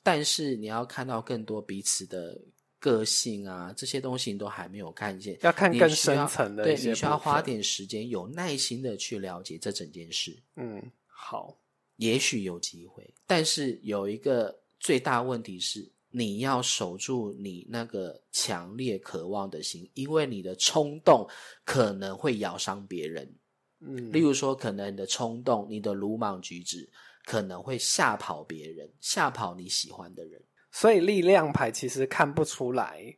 [0.04, 2.40] 但是你要看到更多彼此的
[2.78, 11.56] 个性啊，这些东西你都还没有看见，要看更深层的对你需要花点时间，有耐心的去了解这整件事，嗯，好，
[11.96, 21.26] 也许有机会，但是有一个最大问题是，你要守住你那个强烈渴望的心，因为你的冲动
[21.64, 23.34] 可能会咬伤别人。
[23.80, 26.88] 嗯，例如说，可能你的冲动、你的鲁莽举止，
[27.24, 30.42] 可能会吓跑别人，吓跑你喜欢的人。
[30.70, 33.16] 所以力量牌其实看不出来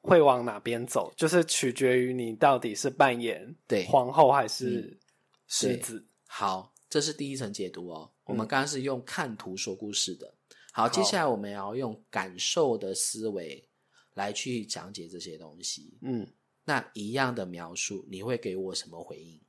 [0.00, 4.98] 会往哪边走，就是取决于你到底是扮演对皇后还是嗯
[5.46, 6.06] 狮子。
[6.26, 8.10] 好，这是第一层解读哦。
[8.24, 10.34] 我们嗯刚刚是用看图说故事的。
[10.72, 13.68] 好，接下来我们要用感受的思维
[14.14, 15.98] 来去讲解这些东西。
[16.00, 16.26] 嗯，
[16.64, 19.40] 那一样的描述，你会给我什么回应？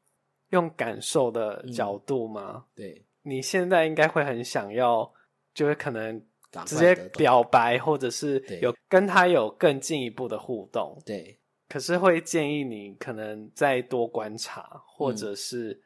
[0.50, 2.66] 用感受的角度吗？
[2.76, 5.12] 对，你现在应该会很想要，
[5.54, 6.24] 就是可能
[6.66, 11.02] 直接表白，或者是有跟他有更进一步的互动。
[11.06, 15.82] 对，可是会建议你可能再多观察，或嗯者是、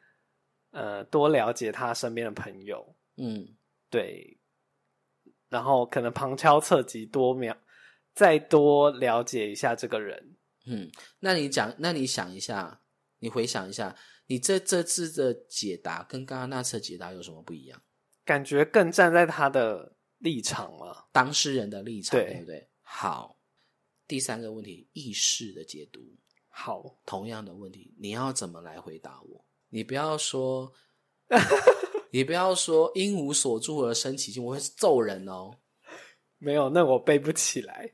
[0.71, 3.47] 呃多了解他身边的朋友，嗯，
[3.89, 4.37] 对，
[5.49, 7.55] 然后可能旁敲侧击多秒，
[8.13, 10.35] 再多了解一下这个人。
[10.65, 12.81] 嗯，那你讲，那你想一下，
[13.19, 13.95] 你回想一下，
[14.27, 17.81] 你这这次的解答跟刚刚那次的解答有什么不一样？
[18.23, 21.07] 感觉更站在他的立场了。
[21.11, 22.69] 当事人的立场，对对不对？
[22.81, 23.39] 好，
[24.05, 26.01] 第三个问题，意识的解读，
[26.49, 29.45] 好，同样的问题，你要怎么来回答我？
[29.69, 30.73] 你不要说，
[32.11, 35.51] 你不要说因无所住而生其心，我会揍人哦。
[36.37, 37.93] 没有，那我背不起来。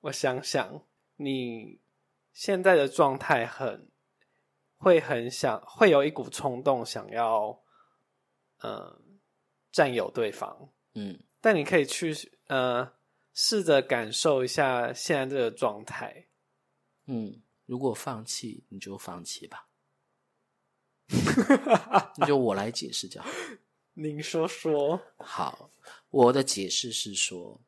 [0.00, 0.84] 我想想，
[1.16, 1.80] 你
[2.32, 3.88] 现在的状态很
[4.86, 7.60] 会很想，会有一股冲动想要，
[8.58, 9.02] 呃，
[9.72, 10.72] 占有对方。
[10.94, 12.14] 嗯，但你可以去
[12.46, 12.92] 呃，
[13.34, 16.28] 试着感受一下现在这个状态。
[17.06, 19.66] 嗯，如果放弃，你就放弃吧，
[22.18, 23.28] 那就我来解释就好。
[23.94, 25.72] 您说说，好，
[26.10, 27.60] 我的解释是说，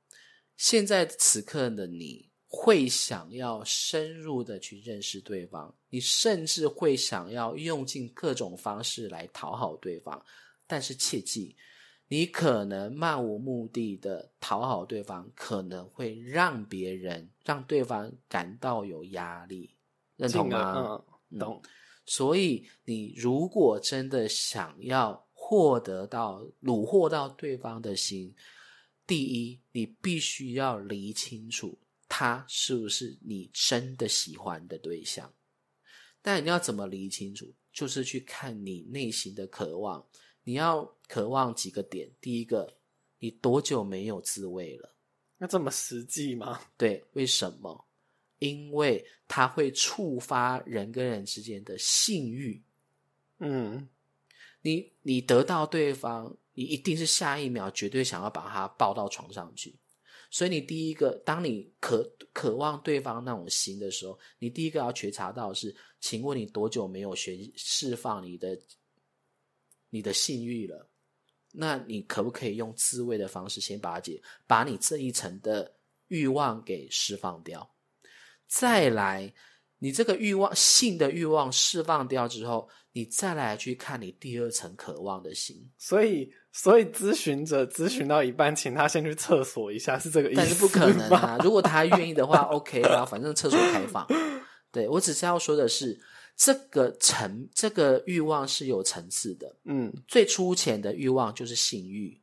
[0.57, 10.20] 现在此刻的你会想要深入的去认识对方，你甚至会想要用尽各种方式来讨好对方，
[10.66, 11.55] 但是切记，
[12.09, 19.77] 你可能漫无目的的讨好对方，可能会让别人让对方感到有压力，
[20.16, 21.05] 认同吗？
[21.29, 21.62] 嗯，懂。
[22.07, 28.35] 所以，你如果真的想要获得到虏获到对方的心，
[29.07, 31.79] 第一，你必须要理清楚
[32.09, 35.33] 他是不是你真的喜欢的对象。
[36.23, 37.55] 但你要怎么理清楚？
[37.73, 40.05] 就是去看你内心的渴望。
[40.43, 42.11] 你要渴望几个点？
[42.21, 42.77] 第一个，
[43.19, 44.95] 你多久没有自慰了？
[45.37, 46.61] 那这么实际吗？
[46.77, 47.87] 对，为什么？
[48.39, 52.63] 因为它会触发人跟人之间的性欲。
[53.39, 53.89] 嗯，
[54.63, 59.77] 你你得到对方，你一定是下一秒绝对想要把他抱到床上去。
[60.31, 68.59] 所以你第一个，当你渴渴望对方那种心的时候，你第一个要觉察到是，请问你多久没有学释放你的
[69.91, 70.89] 你的性欲了？
[71.51, 75.75] 那你可不可以用自慰的方式先把解，把你这一层的
[76.09, 77.75] 欲望给释放掉？
[78.47, 79.33] 再来，
[79.79, 90.45] 你这个欲望性的欲望释放掉之后，你再来去看你第二层渴望的心，所以所以咨询者咨询到一半，请他先去厕所一下，是这个意思吗？
[90.45, 91.39] 但是不可能啊！
[91.43, 94.07] 如果他愿意的话， OK 啦，反正厕所开放。
[94.73, 95.99] 对我只是要说的是，
[96.37, 102.21] 这个层这个欲望是有层次的，嗯最粗浅的欲望就是性欲，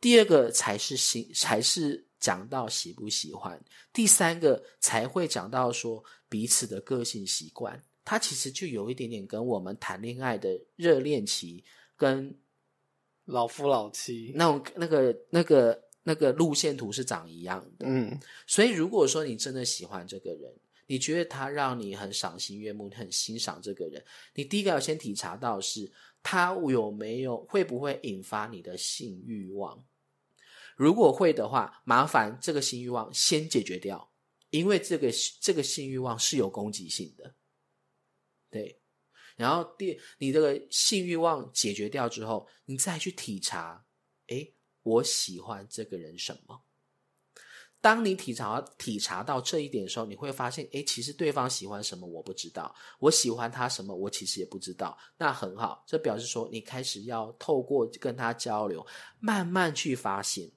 [0.00, 3.60] 第二个才是性，才是讲到喜不喜欢，
[3.92, 6.02] 第三个才会讲到说
[6.34, 7.80] 彼此的个性习惯。
[8.04, 11.62] 它其实就有一点点跟我们谈恋爱的热恋期
[11.96, 12.36] 跟
[13.26, 17.86] 老夫老妻，那种那个那个那个路线图是长一样的。
[17.88, 20.52] 嗯所以，如果说你真的喜欢这个人，
[20.88, 24.04] 你觉得他让你很赏心悦目，你很欣赏这个人，
[24.34, 29.84] 你第一个要先体察到是他有没有会不会引发你的性欲望。
[30.76, 34.10] 如果会的话，麻烦这个性欲望先解决掉，
[34.54, 35.10] 因为这个
[35.40, 37.34] 这个性欲望是有攻击性的。
[38.48, 38.80] 对，
[39.34, 43.84] 然后第你这个性欲望解决掉之后，你再去体察，
[44.28, 44.54] 诶，
[44.84, 46.64] 我喜欢这个人什么？
[47.80, 54.96] 当你体察体察到这一点的时候，你会发现，诶，其实对方喜欢什么我不知道，我喜欢他什么我其实也不知道。
[55.18, 58.86] 那很好，这表示说你开始要透过跟他交流，
[59.18, 60.48] 慢慢去发现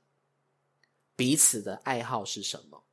[1.15, 2.83] 彼此的爱好是什么。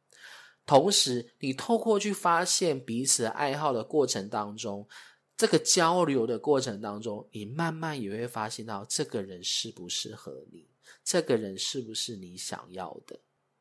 [0.66, 4.88] 同时，你透过去发现彼此爱好的过程当中，
[5.36, 10.66] 这个交流的过程当中，你慢慢也会发现到这个人适不适合你，
[11.02, 13.20] 这个人是不是你想要的。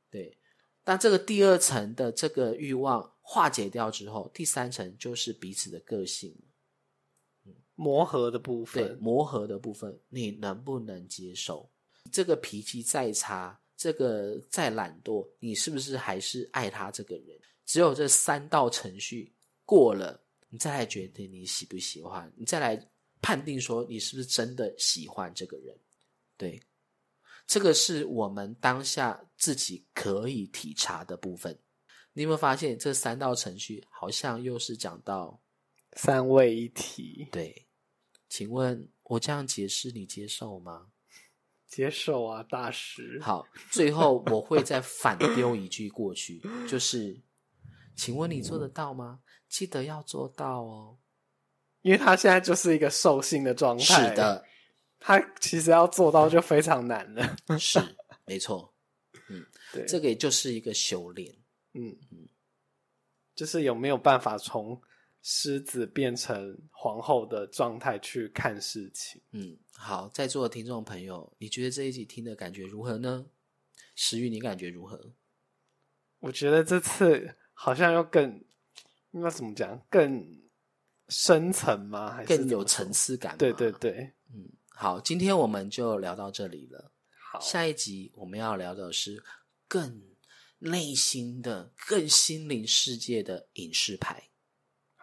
[0.10, 0.38] 对，
[0.84, 6.34] 当这个第二层的这个欲望化解掉之后，第三层就是彼此的个性，
[7.76, 11.70] 磨合的部分对分，磨合的部分，你能不能接受？
[12.12, 17.38] 这个脾气再差，这个再懒惰，你是不是还是爱他这个人？
[17.66, 19.36] 只有这三道程序
[19.66, 22.90] 过了，你再来决定你喜不喜欢，你再来
[23.22, 25.78] 判定说你是不是真的喜欢这个人。
[26.38, 26.64] 对，
[27.46, 31.60] 这个是我们当下自己可以体察的部分。
[32.14, 35.42] 你有没有发现这三道程序好像又是讲到
[35.98, 37.68] 三位一体，对？
[38.30, 40.93] 请问我这样解释你接受吗？
[41.74, 43.20] 接受啊，大师。
[43.20, 46.40] 好，最后我会再反丢一句过去，
[46.70, 47.20] 就是，
[47.96, 49.22] 请问你做得到吗？
[49.50, 50.98] 记得要做到哦。
[51.82, 54.46] 因为他现在就是一个兽性的状态，是，的，
[55.00, 57.36] 他其实要做到就非常难了。
[57.58, 57.80] 是
[58.26, 58.72] 没错，
[59.30, 59.44] 嗯
[59.74, 61.36] 对，这个也就是一个修炼。
[61.74, 62.30] 嗯嗯
[63.36, 64.80] 就是有没有办法从
[65.26, 69.22] 狮子变成皇后的状态去看事情？
[69.32, 73.26] 嗯，好，在座的听众朋友，你觉得这一集听的感觉如何呢？
[73.96, 75.14] 石玉，你感觉如何？
[76.20, 78.44] 我觉得这次好像要更
[79.12, 80.44] 应该怎么讲，更
[81.08, 82.12] 深层吗？
[82.12, 83.54] 还是更有层次感对？
[83.54, 86.92] 对对嗯，好，今天我们就聊到这里了。
[87.32, 89.24] 好，下一集我们要聊的是
[89.70, 90.04] 更
[90.60, 94.30] 内心的、更心灵世界的影视牌。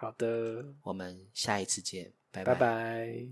[0.00, 3.26] 好的，我们下一次见，拜拜拜。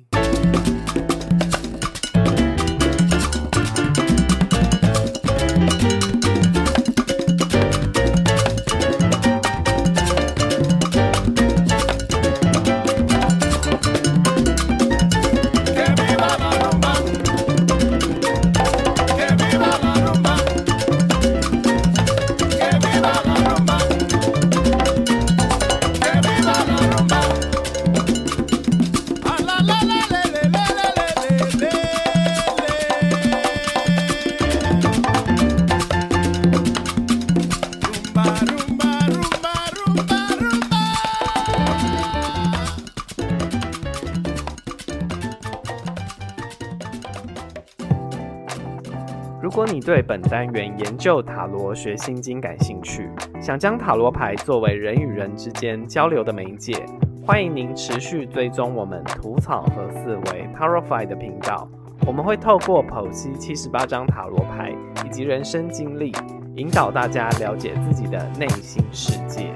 [49.79, 53.09] 你对本单元研究塔罗学心经感兴趣，
[53.41, 56.85] 想将塔罗牌作为人与人之间交流的媒介，
[57.25, 61.69] 欢迎您持续追踪我们吐草和思维 Tarofy 的频道。
[62.05, 64.75] 我们会透过剖析七十八张塔罗牌
[65.07, 66.11] 以及人生经历，
[66.57, 69.53] 引导大家了解自己的内心世界。